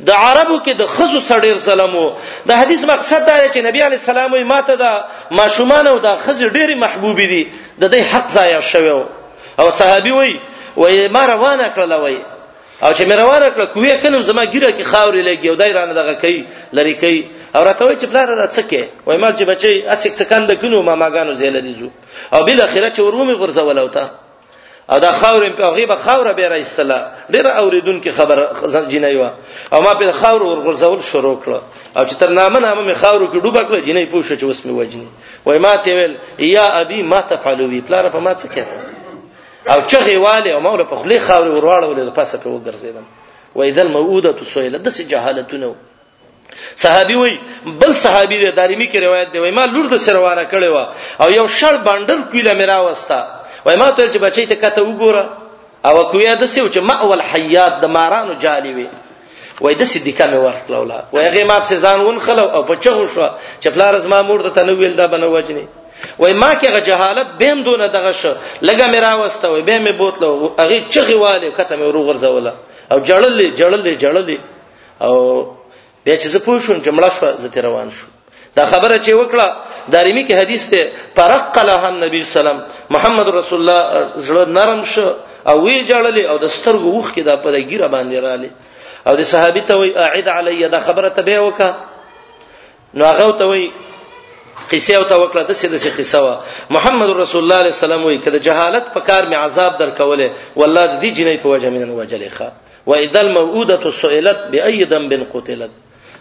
[0.00, 2.06] د عربو کې د خزو سړیر ظلمو
[2.50, 5.04] د حدیث مقصد دا دی چې نبی علی السلام یې ماته د
[5.40, 7.42] ماشومان او د خزو ډېری محبوب دي
[7.80, 10.36] د دې حق ضایع شوی او صحابي وای
[10.76, 12.16] وای ما روانه کړل وای
[12.82, 15.94] او چې مې روانه کړه کوې کلم زما ګیره کې خاورې لګي او دای رانه
[16.00, 16.40] دغه کوي
[16.76, 17.20] لری کوي
[17.54, 20.94] او راته وای چې بلار را څکه وای ما چې بچي اسې څکند کینو ما
[21.02, 21.88] ماګانو زیل دي جو
[22.34, 24.06] او بل اخره چې ورومي غرزول او تا
[24.90, 26.98] او دا خاور په غیبه خاور به را ایستله
[27.30, 28.38] ډیر اوریدون کې خبر
[28.88, 29.30] جنای و
[29.74, 31.48] او ما په خاور ورغورځول شروع کړ
[31.98, 35.06] او چې تر نامه نامه می خاور کې ډوبه کړ جنای پوښ چې وسمه وجنی
[35.46, 38.62] وای ما ته ویل یا ابي ما تفعلوا بي پلار په ما څه کړ
[39.72, 43.04] او چغه والي او مولا په خلی خاور ورواړول د پاسه په وګرځیدم
[43.56, 45.74] و اذا الموءوده سئلت د جهالتونه
[46.76, 47.38] صحابي وای
[47.80, 50.76] بل صحابي د دارمی کې روایت دی وای ما لور د سروانه کړي و
[51.22, 53.20] او یو شړ باندل کوله میرا وستا
[53.64, 55.28] وای ما ته چې بچی ته کته وګوره
[55.88, 58.88] او کویا د سیو چې ماول حیات د مارانو جالی وي
[59.60, 62.74] وای د صدیقه مې ورکړه ولا وای هغه ما په ځان ون خلو او په
[62.84, 63.28] چغو شو
[63.60, 65.64] چې پلار زما مور ته نو ویل دا بنه وجني
[66.20, 69.92] وای ما کې غ جهالت بهم دونه دغه شو لګه مې راوسته وای به مې
[69.98, 72.52] بوتلو هغه چغي والي کته مې ورغورځوله
[72.92, 74.38] او جړلې جړلې جړلې
[75.04, 75.14] او
[76.04, 78.06] بیا چې زه پوه شوم جمله شو زه روان شو
[78.56, 79.46] دا خبره چې وکړه
[79.94, 82.60] دارمی کې حدیث ته فرقلها النبي سلام
[82.96, 85.08] محمد رسول الله زړه نرم شو
[85.52, 88.50] او وی جړلې او د سترګو وښ کې دا په ګیره باندې رااله
[89.08, 91.72] او د صحابي ته وی اعد علی دا خبره ته به وکا
[92.94, 93.66] نو هغه ته وی
[94.70, 96.34] قصه او ته وکړه د سید سي قصه وا
[96.76, 101.04] محمد رسول الله عليه السلام وی کده جهالت په کار می عذاب درکوله والله د
[101.04, 102.52] دې جنې په وجه منن وجلخه
[102.86, 105.70] واذا الموءوده سئلت باي ذنب قتلت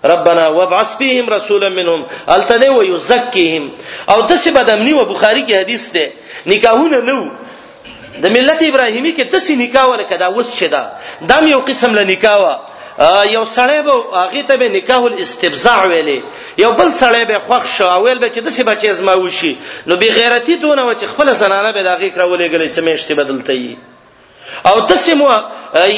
[0.05, 3.63] ربنا وابعث فيهم رسولا منهم التدي ويزكيهم
[4.09, 6.09] او دسی بدمنی و بخاری کې حدیث ده
[6.45, 7.27] نکاحونه نو
[8.23, 10.83] د ملت ابراهیمی کې دسی نکاح ورکه دا وس شیدا
[11.27, 12.59] دا یو قسم له نکاحه
[13.29, 16.19] یو سړی به هغه ته به نکاح الاستبزاع ویلې
[16.57, 19.55] یو بل سړی به خوښ شو اول به چې دسی بچی زما وشي
[19.87, 23.53] نو به غیرتی دونه و چې خپل زنانه به دغه کرولې غلې چې مېشته بدلته
[23.53, 23.75] یي
[24.69, 25.29] او تسمو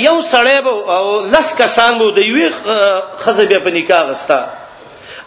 [0.08, 2.48] یو سړی به او لس کسان وو د یوې
[3.24, 4.40] خزه به په نکاح غستا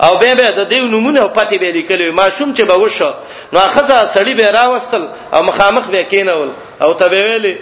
[0.07, 3.11] او به به د دیو نمونه او پتی به لیکلې ما شوم چې به وشه
[3.53, 5.05] نو خزه سړی به راوستل
[5.35, 6.51] او مخامخ به کینول
[6.85, 7.55] او ته به ویلې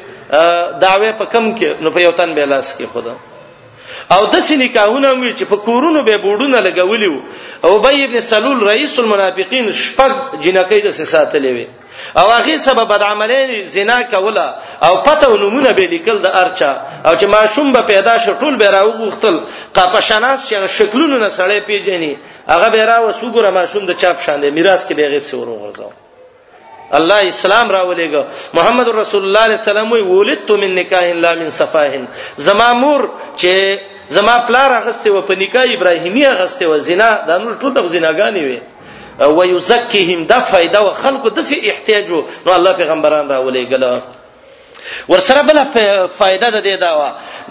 [0.84, 3.14] داوی په کم کې نو په یو تن به لاس کې خدا
[4.14, 7.14] او د سې نکاحونه مې چې په کورونو به بوډونه لګولیو
[7.64, 11.66] او بې ابن سلول رئیس المنافقین شپږ جنکې د ساتلې وي
[12.20, 13.42] او هغه سبب د عملي
[13.74, 14.46] زنا کوله
[14.86, 16.72] او پته ونمونه به لیکل د ارچا
[17.06, 19.36] او چې ماشوم به پیدا شو ټول به راوغختل
[19.76, 22.14] قپشناس چې شکلونو نه سړې پیژني
[22.52, 25.88] هغه به راو سګره ماشوم د چاپ شاندې میراث کې به غیب سور وغورځو
[26.98, 28.14] الله اسلام راولېګ
[28.56, 29.60] محمد رسول الله صلی الله علیه
[29.98, 32.04] وسلم ولدت من نکاح لا من صفاهن
[32.46, 33.02] زمامور
[33.40, 33.52] چې
[34.16, 38.42] زما پلار غسته و په نکاح ابراهیمی غسته و زنا د نور ټول د زناګانی
[38.46, 38.58] وي
[39.18, 42.24] و یزکیهم دا فائدہ او خلکو د څه احتیاج نو
[42.58, 43.84] الله پیغمبران را ولېګل
[45.10, 45.58] ورسره بل
[46.18, 47.02] فائدہ د دې دا و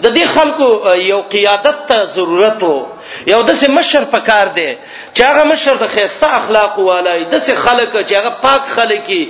[0.02, 0.68] د دې خلکو
[1.12, 2.78] یو قیادت ته ضرورت وو
[3.26, 4.66] یو د سه مشر پکار دی
[5.14, 9.20] چې هغه مشر د خيسته اخلاق والای د سه خلک چې هغه پاک خلکی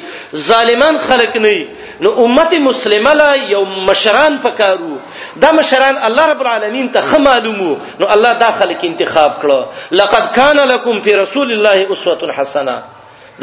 [0.46, 1.68] ظالمان خلک نه
[2.06, 4.98] نو امت مسلمه لا یو مشران پکارو
[5.44, 7.70] دا مشران الله رب العالمین ته خمالمو
[8.02, 12.76] نو الله دا خلک انتخاب کړو لقد کان لکم فی رسول الله اسوه حسنه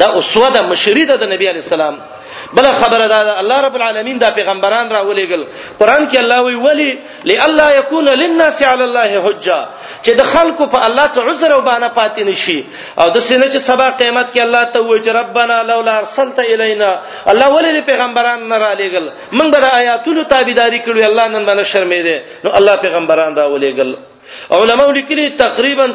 [0.04, 1.98] دا اسوه د مشریده د نبی علی السلام
[2.56, 5.42] بل خبره دا الله رب العالمین دا پیغمبران را ولېګل
[5.80, 6.90] قران کې الله وی ولی
[7.24, 9.58] لالا یکون للناس علی الله حجه
[10.04, 12.60] چې د خلکو په الله څخه عذر او بانه پاتې نشي
[13.00, 16.92] او د سینې چې سبا قیامت کې الله ته وایي چې ربنا لولا ارسلت الینا
[17.32, 19.06] الله ولې د پیغمبران نه را لېګل
[19.38, 23.90] موږ به د آیاتونو تابعداري کړو الله نن باندې شرمېده نو الله پیغمبران را ولېګل
[24.50, 25.86] علماء لیکلي تقریبا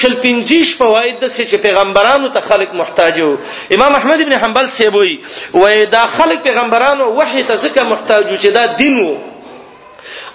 [0.00, 3.34] شل پنځیش فواید د چې پیغمبرانو ته خلق محتاج وو
[3.76, 5.18] امام احمد ابن حنبل سیبوي
[5.54, 9.16] وای دا خلق پیغمبرانو وحی ته ځکه محتاج چې دا دین وو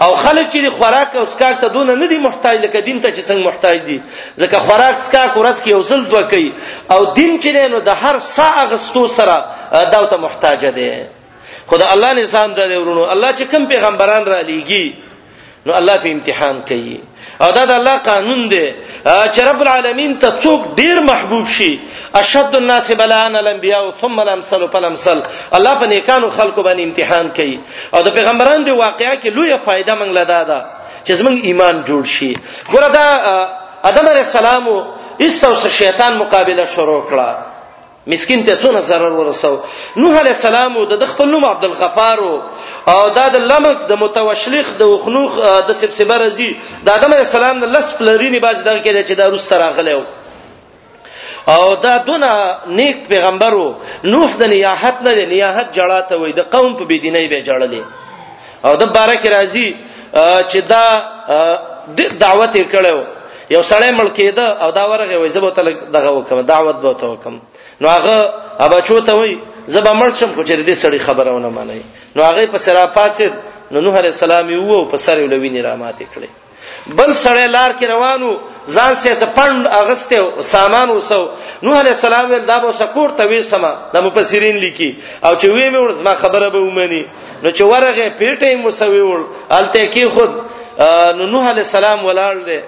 [0.05, 3.25] او خلک چې خوراک او سکاک ته دونه نه دي محتاج لکه دین ته چې
[3.27, 3.99] څنګه محتاج دي
[4.37, 6.51] ځکه خوراک سکاک ورځ کې یوزل دوه کوي
[6.95, 9.45] او دین چې نو د هر ساعه غستو سره
[9.95, 10.91] داوته محتاج دي
[11.73, 15.04] خدا الله نظام درې ورونو الله چې کوم پیغمبران را لېږي
[15.65, 16.95] نو الله په امتحان کوي
[17.43, 18.65] او دا د الله قانون دی
[19.05, 21.71] چې رب العالمین ته څوک ډیر محبوب شي
[22.21, 25.21] اشد الناس بلاء الانبیاء ثم الامثل فالامثل
[25.57, 27.57] الله په نیکانو خلکو باندې امتحان کوي
[27.93, 30.59] او د پیغمبرانو دی واقعیا کې لویه فائدہ منګله دا ده
[31.05, 32.33] چې زمونږ ایمان جوړ شي
[32.73, 33.07] ګوره دا
[33.91, 34.71] ادم علیه السلام
[35.25, 37.53] ایستو شیطان مقابله شروع کړه
[38.07, 39.55] مسكين ته څونه zarar ورسو
[39.97, 42.19] نوح عليه السلام د خپل نوم عبد الغفار
[42.91, 45.31] او دا د لمک د متوشلخ د وخنوخ
[45.69, 46.49] د سبسبه رزي
[46.85, 50.03] د ادم عليه السلام د لس پلرینی باز دغه کې چې دا روس تر اغلو
[51.53, 52.29] او دا دونه
[52.81, 53.65] نیک پیغمبرو
[54.13, 57.81] نوح د نیاحت نه دی نیاحت جړاته وي د قوم په بيدینۍ به جړلې
[58.65, 59.65] او د بارک رازي
[60.13, 60.85] چې دا
[61.97, 63.01] د دعوت یې کړو
[63.49, 67.39] یو سړی ملکې ده او دا ورغه وي زبوت دغه وکم دعوت به تو وکم
[67.81, 68.17] نو هغه
[68.59, 71.81] ابچو ته وای زبا مرشم خو چیرې دې سړی خبرونه مانی
[72.15, 73.31] نو هغه په سرافات سي
[73.71, 76.29] نو نوح عليه السلام یې وو په سر یې لوینې را ماتې کړې
[76.97, 78.37] بل سړی لار کې روانو
[78.75, 81.23] ځان سي ته پند اغسته سامان وسو
[81.63, 85.45] نوح عليه السلام ول دا به سکور ته وې سما د مفسرین لیکي او چې
[85.45, 87.03] وې مې ورز ما خبره به ومني
[87.43, 90.31] نو چې ورغه پیټې مو سوي ول الته کې خود
[91.17, 92.61] نو نوح عليه السلام ولاړ دې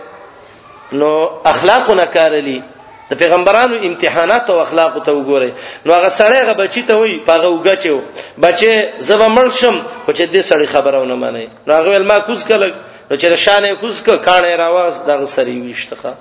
[1.02, 2.62] نو اخلاقونه کارلی
[3.10, 5.52] د پیغمبرانو امتحانات او اخلاق ته وګورئ
[5.86, 7.98] نو هغه سړی هغه بچی ته وای پاغه وګچو
[8.44, 8.72] بچې
[9.08, 12.68] زبا مړ شم خو چې دې سړی خبرونه مانی نو هغه ما کوز کله
[13.10, 16.12] نو چې شانې کوز ک کانه راواز دغه سړی ویشتخه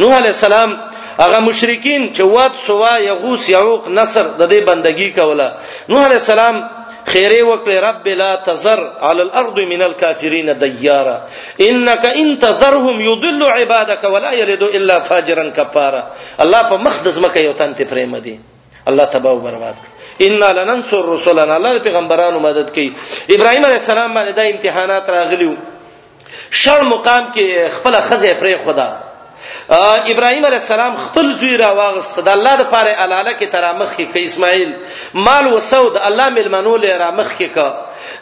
[0.00, 0.70] نوح علی السلام
[1.22, 5.48] هغه مشرکین چې وات سوا یغوس یعوق نصر د دې بندگی کوله
[5.90, 6.56] نوح علی السلام
[7.06, 11.16] خیره وکړه رب لا تذر على الارض من الكافرين ديارا
[11.68, 16.02] انك ان تذرهم يضل عبادك ولا يلد الا فاجرا كفارا
[16.42, 18.36] الله په مقدس مکه یو تنت پرېم دي
[18.86, 19.90] الله تباہ برباد کړ
[20.26, 22.90] ان لننصر رسلنا الله پیغمبرانو مدد کوي
[23.30, 25.54] ابراهيم عليه السلام باندې د امتحانات راغلیو
[26.64, 28.90] شر مقام کې خپل خزه پرې خدا
[29.70, 33.94] ابراهيم عليه السلام خپل زوی را واغست د الله د پاره الاله کې تر مخ
[33.96, 34.72] کې اسماعیل
[35.14, 37.68] مال وسود الله ملمنو له را مخ کې کا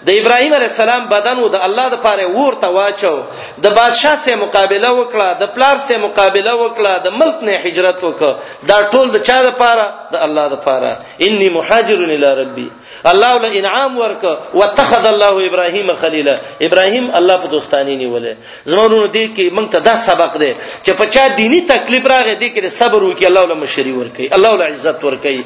[0.07, 3.14] د ابراهيم عليه السلام بدن و د الله د پاره ورته واچو
[3.62, 8.33] د بادشاه سره مقابله وکړه د پلار سره مقابله وکړه د ملک نه هجرت وکړه
[8.68, 12.68] دا ټول د چا د پاره د الله د پاره اني مهاجر الى ربي
[13.07, 14.25] الله ول انعام ورک
[14.59, 16.35] واتخذ الله ابراهيم خليلا
[16.67, 18.35] ابراهيم الله په دوستانی نیولې
[18.71, 20.53] زمونږ دې کې موږ ته دا سبق دی
[20.85, 24.51] چې په چا دینی تکلیف راغی دې کې صبر وکي الله ول مشري ورکي الله
[24.55, 25.41] ول عزت ورکي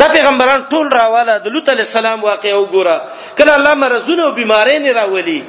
[0.00, 2.96] دا پیغمبران ټول راواله د لوط علی السلام واقع وګوره
[3.38, 5.40] کله الله مرزونه او بیمارې نه راولي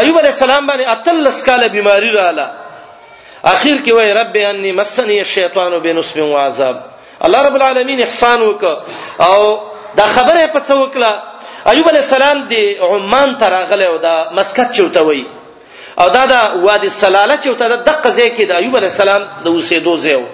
[0.00, 2.48] ایوب علی السلام باندې اتلس کاله بیماری رااله
[3.54, 6.76] اخر کې وای رب انی مسنی الشیطان بنصب وعذاب
[7.26, 8.64] الله رب العالمین احسان وک
[9.28, 11.12] او دا خبره په څو وکړه
[11.72, 15.24] ایوب علی السلام دی عمان ته راغله او دا مسقط چوته وی
[16.00, 19.46] او دا دا وادي السلاله چوته د دقه ځای کې د ایوب علی السلام د
[19.54, 20.24] اوسېدو ځای و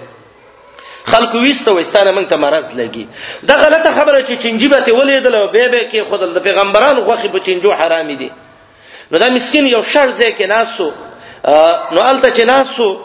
[1.13, 3.05] خلکو وسته وستانه مونږ ته مرز لګي
[3.49, 7.29] دا غلطه خبره چې چنجيبه ته ولیدل او به به کې خود د پیغمبرانو غوخي
[7.29, 8.31] په چنجو حرامي دي
[9.11, 10.93] نو دا مسكين یو شر ځای کې ناسو
[11.95, 13.01] نو الته چې ناسو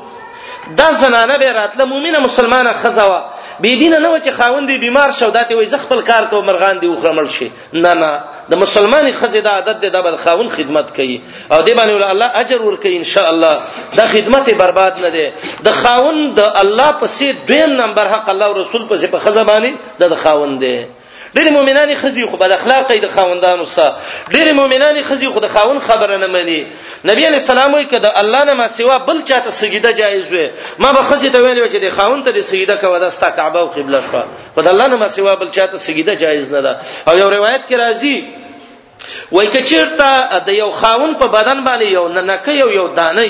[0.78, 3.33] دا زنانه به راتله مؤمنه مسلمانه خزوا
[3.64, 6.88] بی دینه نه و چې خاوند بیمار شو داته وي زخپل کار کو مرغان دی
[6.94, 8.10] وخرمل شي نه نه
[8.50, 12.30] د مسلمانې خزه د عادت دی د خاوند خدمت کوي او دی باندې ول الله
[12.42, 13.54] اجر ورکړي ان شاء الله
[13.96, 15.30] دا خدمت برباد نه دی
[15.68, 19.72] د خاوند د الله پسې دویم نمبر حق الله رسول پسې په خزه باندې
[20.14, 20.76] د خاوند دی
[21.36, 23.94] ډېر مؤمنان خزي خو بد اخلاقه د خاوندانو سره
[24.36, 26.60] ډېر مؤمنان خزي خو د خاوند خبره نه مني
[27.10, 30.46] نبی علی السلام وی کده الله نه ما سوا بل چاته سجده جایز وي
[30.84, 33.60] ما به خزي ته ویل چې د خاوند ته د سجده کوه دا ستا کعبه
[33.62, 34.22] او قبله شو
[34.56, 36.74] خدای الله نه ما سوا بل چاته سجده جایز نه ده
[37.08, 38.18] او یو روایت کې راځي
[39.36, 43.26] وای کچیرته د یو خاون په بدن باندې یو ننکه یو یو دانه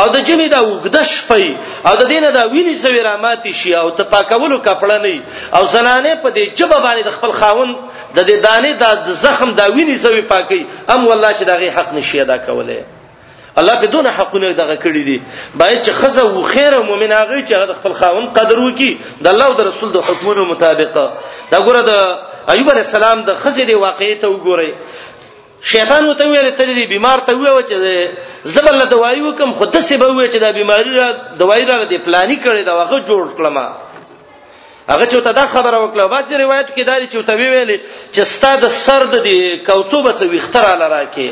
[0.00, 1.46] او د جمی دا وګد شپې
[1.88, 5.16] او د دینه دا ویني سویرا ماتي شي او ته پاکولو کپړه نه
[5.56, 7.72] او زنانې په دې جبه باندې د خپل خاوند
[8.16, 8.90] د دې دانې دا
[9.24, 10.62] زخم دا ویني سوی پاکي
[10.94, 12.80] ام والله چې دغه حق نشي ادا کوله
[13.60, 15.18] الله په دون حقونه دغه کړی دي
[15.60, 18.92] باید چې خزه و خیره مؤمن هغه چې د خپل خاون قدر وکي
[19.24, 20.94] د الله او د رسول د حکمونو مطابق
[21.52, 21.94] دا ګوره د
[22.52, 24.70] ایوب علی السلام د خزه دی واقعي ته وګورئ
[25.62, 28.08] شیطان وته ویل ته دې بیمار ته ویو چې
[28.56, 32.36] زبل دوايي وکم خو ته سبب وی چې دا بیماری را دوايي را دې پلاني
[32.36, 33.58] کړي دا واغه جوړ کلم
[34.90, 37.80] هغه چې ته دا خبره وکړه باسي روایت کې داري چې ته ویلې
[38.12, 41.30] چې ستاد سر د دې کوتوبه څخه وختراله راکې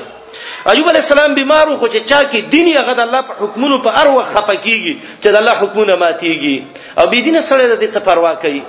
[0.72, 3.90] ایوب علی السلام بیمارو خو چې چا کې دیني هغه د الله په حکمونو په
[4.00, 6.56] ار وخت خپکیږي چې د الله حکمونه ماتيږي
[6.98, 8.62] او بيدینه سره د دې څه پروا کوي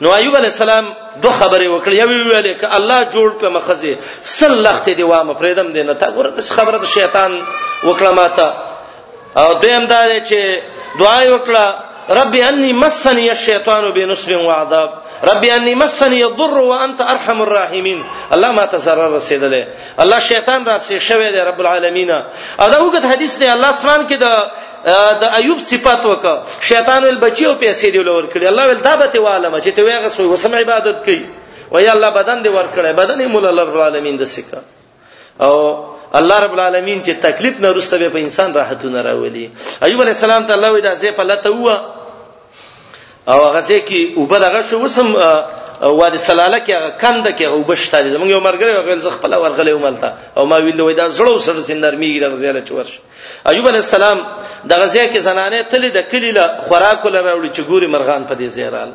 [0.00, 0.86] نو ایوب علی السلام
[1.24, 3.96] دوه خبرې وکړې یو ویل ک الله جوړ په مخزه
[4.34, 7.36] سلخت دی وامه فریدم دی نه تا ګوره د خبره د شیطان
[7.84, 8.54] وکړه ماته
[9.40, 10.60] او دیم دا دی چې
[11.00, 11.66] دعا وکړه
[12.18, 14.90] رب انی مسنی الشیطان بنصب وعذاب
[15.28, 18.00] رب انی مسنی الضر وانت ارحم الراحمین
[18.34, 19.68] الله ما تسرر رسیدله
[20.02, 24.06] الله شیطان را څه شوی دی رب العالمین او دا وګت حدیث دی الله اسمان
[24.08, 24.26] کې د
[25.22, 26.24] د ایوب صفات وک
[26.68, 30.26] شیطان ول بچیو پیسې دی لور کړی الله ول دابته عالم چې ته ویغه سوې
[30.32, 31.28] وسم عبادت کوي
[31.72, 34.62] وای الله بدن دی ور کړی بدن مولا رب العالمین د سکه
[35.48, 35.54] او
[36.20, 39.44] الله رب العالمین چې تکلیف نه رسته به په انسان راحتونه راولي
[39.82, 41.76] ایوب علی السلام ته الله وی دا زی په لته هوا
[43.28, 45.14] او هغه ځکه کې وبدغه شو وسم
[45.80, 49.34] وادي سلاله کې هغه کند کې هغه وبشته دي موږ یو مرګره یو غل زخپل
[49.34, 52.90] ورغلې وملته او ما ویل وای دا زړو سره سندرمیږي د غزاله چورش
[53.52, 54.18] ایوب علی السلام
[54.64, 58.56] د غزې کې زنانه تل د کلی له خوراک لراوړي چې ګوري مرغان په دې
[58.56, 58.90] زیرال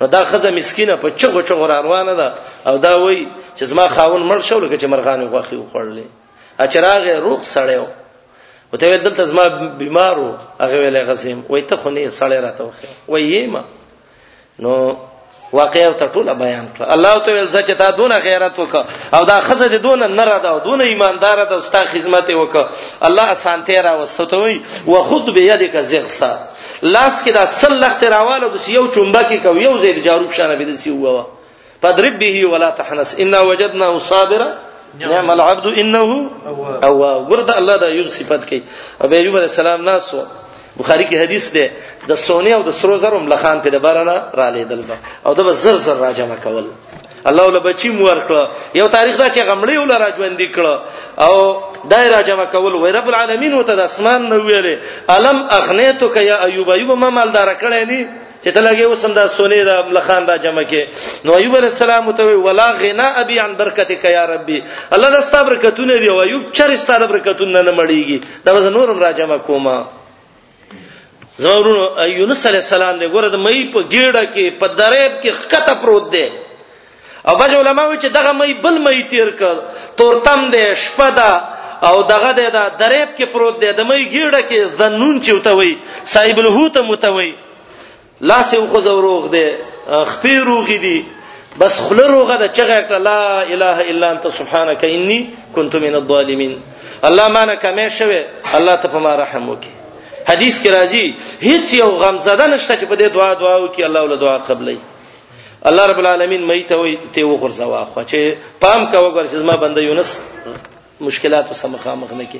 [0.00, 2.28] نو دا خزه مسکینه په چغو چغو روانه ده
[2.70, 3.18] او دا وای
[3.58, 6.06] چې زما خاون مړ شو لکه چې مرغان غوخي وخړلې
[6.66, 7.84] اچراغه روغ سړیو
[8.72, 9.44] وته ویل دلته زما
[9.82, 10.30] بیمارو
[10.60, 13.64] هغه ویلې غزیم وای ته خو نه سړی راته وخی وای یې ما
[14.66, 14.74] نو
[15.56, 18.74] واقعي او تر ټولو بیان کړ الله تعالی زکه تا دون غیرت وک
[19.18, 22.54] او دا خزه دي دون نه را دا دون ایماندار دا ستا خدمت وک
[23.08, 24.56] الله اسانته را وستوي
[24.92, 26.32] وخذ بيدک زغسا
[26.82, 30.90] لاس کې دا سلخت راواله د یو چومبکی کو یو زید جاروب شانه بده سی
[30.90, 31.24] هوا
[31.82, 34.48] فضرب به ولا تحنس ان وجدناه صابرا
[35.00, 36.26] نعم العبد انه
[36.88, 36.96] او
[37.30, 38.62] ورد الله دا یوب صفات کوي
[39.00, 40.22] او ایوب علیہ السلام ناسو
[40.78, 41.70] بخاری کې حدیث ده
[42.12, 44.96] د سونه او د سرو زرو ملخان ته د بارنه را لیدل با
[45.28, 46.64] او د زر زر را جمع کول
[47.28, 48.50] الله ول بچی مو ورکړه
[48.80, 50.80] یو تاریخ دا چې غمړې ول را ژوند کړه
[51.24, 51.34] او
[51.92, 54.78] دای را جمع کول وای رب العالمین وته د اسمان نو ویلې
[55.16, 58.06] الم اغنیتک یا ایوب ایوب ما مالدار کړه نه
[58.44, 60.84] چې ته لګې وسم دا سونه د ملخان را جمع کې
[61.24, 64.62] نو ایوب علی السلام ته ولا غنا ابي عن برکتک یا ربي
[64.92, 69.10] الله دستا برکتونه دی او ایوب چرې ستاره برکتونه نه مړیږي دا زه نورم را
[69.12, 69.78] جمع کومه
[71.38, 75.74] زورونو یونس علی السلام دی ګوره د مې په ګیړه کې په دریب کې خکته
[75.80, 76.24] پروت دی
[77.28, 81.30] او بج علماء چې دغه مې بل مې تیر کړ تورتم دی شپه ده
[81.90, 85.74] او دغه دی دا دریب کې پروت دی د مې ګیړه کې زنون چوته وي
[86.14, 87.30] صاحب الهوت متوي
[88.30, 90.96] لاس یو خو زوروغ دی خپې روغې دی
[91.60, 95.20] بس خله روغه ده چې غیر لا اله الا انت سبحانك انی
[95.54, 96.56] كنت من الظالمین
[97.08, 98.24] الله مانه کمه شوه
[98.58, 99.75] الله ته په ما رحم وکي
[100.30, 101.04] حدیث کې راځي
[101.48, 105.84] هیڅ یو غمزده نشته چې په دې دعا دعا وکي الله ول دعا قبلې الله
[105.90, 109.82] رب العالمین مې ته وي ته وغورځوا خو چې پام کا وګور چې زما بنده
[109.86, 110.16] یونس
[111.06, 112.38] مشکلات سره مخامخ نه کی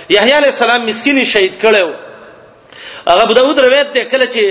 [0.10, 1.88] یحیی علی السلام مسکینی شهید کړو
[3.08, 4.41] هغه ابو داود روایت ده کله چې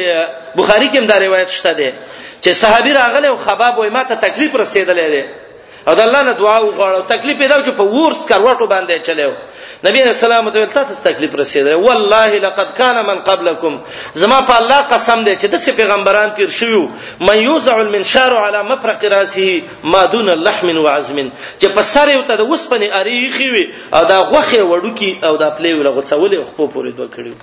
[0.58, 1.92] بخاری کې هم دا روایت شته ده
[2.42, 5.24] چې صحابي راغله او خباب وای ماته تکلیف رسیدلې ده
[5.88, 9.32] او د الله نه دعا وغواړو تکلیف پیدا چې په ورس کروټو باندې چلېو
[9.84, 13.80] نبی رسول الله ته تاسو تکلیف رسیدل والله لقد كان من قبلكم
[14.14, 16.88] زما په الله قسم دی چې د پیغمبران تیر شوی
[17.20, 21.28] من یوزع المنشار على مفرق راسه ما دون اللحم وعظم
[21.60, 25.50] چې په سر یو ته د وسپنې اریخي وي او دا غوخه وړوکی او دا
[25.50, 27.34] پلی ولغڅولې خپل پورې دوه کړیو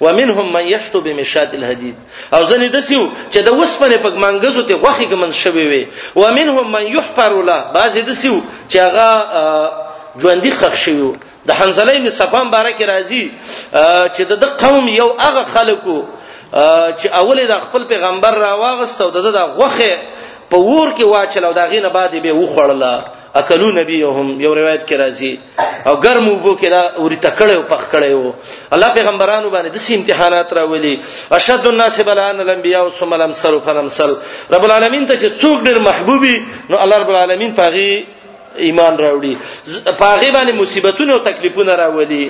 [0.00, 1.94] ومنهم من یشتو بمشات الحديد
[2.34, 6.72] او ځنې دسیو چې د وسپنې په منګزو ته غوخه کې من شوي وي ومنهم
[6.72, 9.42] من يحفر له بعضې دسیو چې هغه
[10.22, 11.12] ژوندۍ خښ شوی
[11.46, 13.22] د حنزله بن صفان بارکه راضي
[14.14, 15.96] چې د قوم یو هغه خلکو
[17.00, 19.26] چې اول د خپل پیغمبر را واغستو د
[19.58, 19.98] غوخه
[20.50, 22.94] په ور کې واچلو دا غینه بعد به وخړله
[23.40, 25.32] اکلو نبیهم یو روایت کې راځي
[25.88, 28.32] او ګرم وبو کې دا ورته کړه پخ کړه وو
[28.74, 30.94] الله پیغمبرانو باندې د سیم امتحانات راولي
[31.38, 34.10] اشد الناس بلان الانبیاء ثم لم سر فلم سل
[34.56, 36.36] رب العالمین ته چې څوک ډیر محبوبي
[36.70, 37.92] نو الله رب العالمین پاغي
[38.56, 39.34] ایمان راوړي
[39.98, 42.24] پاغي باندې مصیبتونه او تکلیفونه راوړي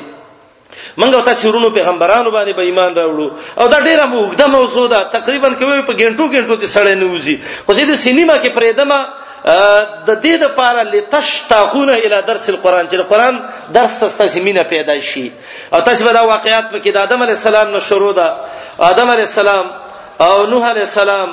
[1.01, 5.49] منګه تاسو ورونو پیغمبرانو باندې به ایمان راوړو او دا ډیره موږده موضوع ده تقریبا
[5.49, 8.99] کوي په ګڼټو ګڼټو کې سړی نه وځي خو زه د سینما کې پرېدمه
[10.09, 13.35] د دې د پاره لتشتاقونه الی درس القرآن چې القرآن
[13.73, 15.33] درس تاسو مینه پیدا شي
[15.75, 18.29] او تاسو به دا واقعیات په کې د آدم علی السلام نه شروع ده
[18.79, 19.67] آدم علی السلام
[20.21, 21.29] او نوح علی السلام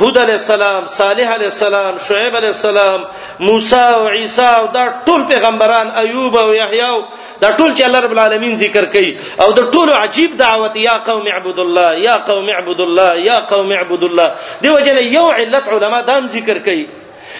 [0.00, 3.00] هود علی السلام صالح علی السلام شعیب علی السلام
[3.40, 7.02] موسی او عیسی او دا ټول پیغمبران ایوب او یحیی او
[7.42, 9.12] دا ټول چې الله رب العالمین ذکر کوي
[9.46, 13.72] او دا ټول عجیب دعوت یا قوم اعبدوا الله یا قوم اعبدوا الله یا قوم
[13.78, 14.32] اعبدوا الله
[14.62, 16.86] دیو جن یو علت علما دا ذکر کوي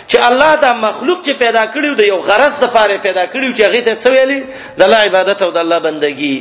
[0.08, 3.62] چې الله دا مخلوق چې پیدا کړیو د یو غرض د پاره پیدا کړیو چې
[3.62, 4.44] هغه ته څه ویلي
[4.78, 6.36] د الله عبادت او د الله بندگی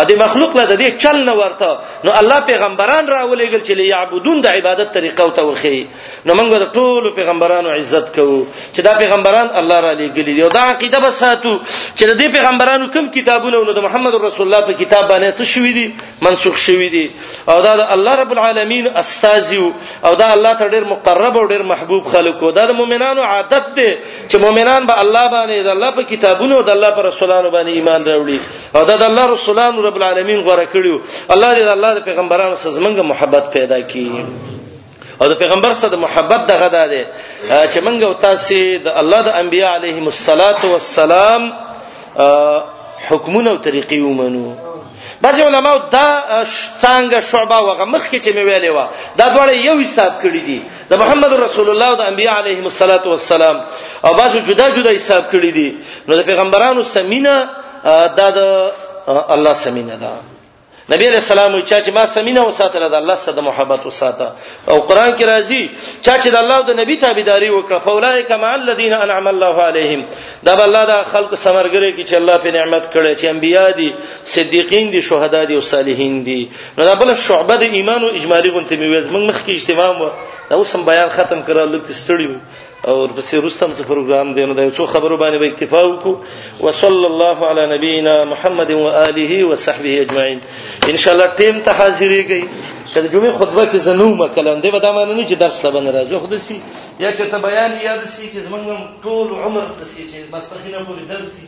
[0.00, 1.68] ا دې مخلوق له دې چل نه ورته
[2.06, 5.78] نو الله پیغمبران راولېګل چې یعبدون د عبادت طریقه او توخی
[6.26, 8.36] نو موږ د ټولو پیغمبرانو عزت کوو
[8.72, 11.52] چې دا پیغمبران الله را لېګل دي او دا عقیده به ساتو
[11.96, 15.44] چې د دې پیغمبرانو کوم کتابونه نو د محمد رسول الله په کتاب باندې څه
[15.54, 15.86] شوې دي
[16.28, 17.06] منسوخ شوې دي
[17.54, 19.50] او دا د الله رب العالمین استاذ
[20.06, 23.72] او دا الله ته ډېر مقرب او ډېر محبوب خلق او دا د مؤمنانو عادت
[23.80, 23.88] دي
[24.28, 27.48] چې مؤمنان به با الله باندې د الله په کتابونو او د الله پر رسولانو
[27.50, 28.38] باندې ایمان راوړي
[28.76, 30.96] او دا د الله رسولانو رب العالمین غوړه کړیو
[31.34, 34.06] الله دې الله د پیغمبرانو سره زمونږه محبت پیدا کړي
[35.20, 36.84] او د پیغمبر سره د محبت دغه ده
[37.72, 41.42] چې موږ او تاسو د الله د انبیا علیهم الصلاۃ والسلام
[43.08, 44.46] حکمونه او طریقې ومنو
[45.24, 46.06] بعض علماء دا
[46.82, 48.78] څنګه شعبه وغه مخکې چې مې ویلې و
[49.18, 50.58] دا ډول یو حساب کړی دي
[50.90, 53.56] د محمد رسول الله او د انبیا علیهم الصلاۃ والسلام
[54.06, 55.68] او بعضو جدا جدا حساب کړی دي
[56.08, 57.34] نو د پیغمبرانو سمینه
[58.18, 58.40] دا د
[59.08, 60.10] الله سمینه ده
[60.90, 64.28] نبی رسول الله چا چې ما سمینه او ساتل ده الله سره محبت او ساته
[64.70, 65.62] او قران کې راځي
[66.06, 70.02] چا چې د الله او د نبی تابعداري وکړه فولائک مع الذین انعم الله علیهم
[70.46, 73.92] دا بل الله د خلق سمرګره کې چې الله په نعمت کړي چې انبیا دي
[74.24, 76.48] صدیقین دي شهدا دي او صالحین دي
[76.78, 80.10] نو دا بل شعبه د ایمان او اجمالی غونته میوز موږ مخکې اجتماع و
[80.50, 82.26] دا اوس هم بیان ختم کړه لکه ستړي
[82.84, 86.14] او پسې رستم څه پروګرام دی نو دا څو خبرو باندې به اکتفا وکړو
[86.66, 90.40] وصلی الله علی نبینا محمد و آله و صحبه اجمعین
[90.90, 94.92] ان شاء الله ټیم ته حاضرېږي کله جمعه خطبه کې زنو مکلم دی به دا
[94.98, 96.58] معنی نه چې درس ته باندې راځو خو دسی
[97.00, 98.68] یا چې ته بیان یاد سي چې زمونږ
[99.02, 101.44] ټول عمر دسی چې مسخینه پورې درسي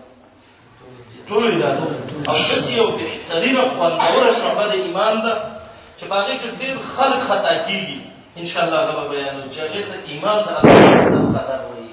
[1.29, 1.69] ټول دا
[2.29, 5.33] او څه یو بهترینه خواندوره شعبه د ایمان ده
[5.97, 7.99] چې باقي کې ډېر خلق خطا کیږي
[8.41, 11.89] ان شاء الله دا به بیان وکړي ته ایمان د الله قدر وایي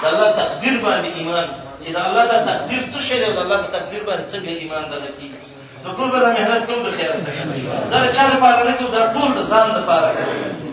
[0.00, 1.46] د الله تقدیر باندې ایمان
[1.82, 4.84] چې د الله د تقدیر څه شی دی د الله د تقدیر باندې څنګه ایمان
[4.92, 5.42] دل کیږي
[5.84, 7.44] نو ټول به مهنت کوم د خیر څخه
[7.90, 10.08] دا چا لپاره نه دا ټول د ځان لپاره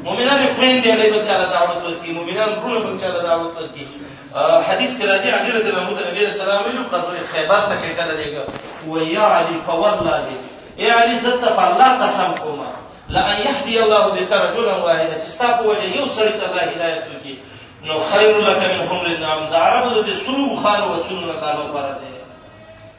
[0.05, 3.85] مؤمنان خويندې له بل چا دعوت ورکړي مؤمنان ورونه بل چا دعوت ورکړي
[4.67, 7.95] حدیث کې راځي علی رضی الله عنه نبی رسول الله ویلو غزوه خیبر ته کې
[7.99, 8.43] کله دیګه
[8.89, 10.21] و یا علی فوالله
[10.77, 12.59] ای علی زت په الله قسم کوم
[13.09, 17.37] لان يهدي الله بك رجلا واحدا استاپ وجه یو سړی ته الله هدایت وکي
[17.87, 21.91] نو خیر لك من حمر النعم دا عربو دې سلو خان و سنن تعالی لپاره
[21.99, 22.23] دی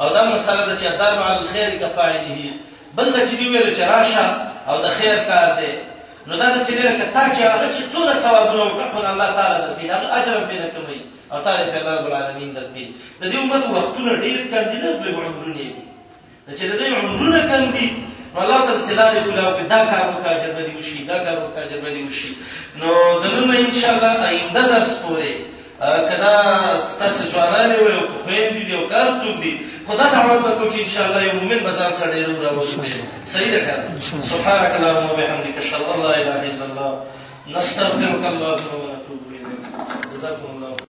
[0.00, 2.50] او دا مسله ده چې ادار مع الخير کفاعله
[2.96, 4.26] بل چې ویل چې راشه
[4.70, 5.74] او د خیر کار دی
[6.28, 10.06] نو دا څه لري کته چې هغه چې ټول ثوابونه وکړي الله تعالی درته هغه
[10.18, 11.00] اجر به نه کوي
[11.32, 12.88] او تعالی ته الله رب العالمین درته
[13.20, 15.68] د دې امت وختونه ډیر کم دي نه به عمرونه دي
[16.58, 17.86] چې د دې عمرونه کم دي
[18.44, 19.42] الله تعالی سلاله کله
[19.74, 22.30] دا کار وکړي چې به دې وشي دا کار وکړي چې به دې وشي
[22.78, 22.90] نو
[23.24, 25.34] دنه ان شاء الله آینده درس پوره
[26.10, 26.32] کدا
[26.90, 27.88] ستاسو ځوانان یو
[28.24, 29.52] خوین دي یو کار څوک دي
[29.88, 32.92] خدا تعالی په کو چې ان شاء الله یو مومن بازار سره یو راوښي
[33.32, 36.92] صحیح ده سبحانك اللهم وبحمدك اشهد ان لا اله الا الله
[37.58, 40.75] نستغفرك اللهم ونتوب اليك جزاكم الله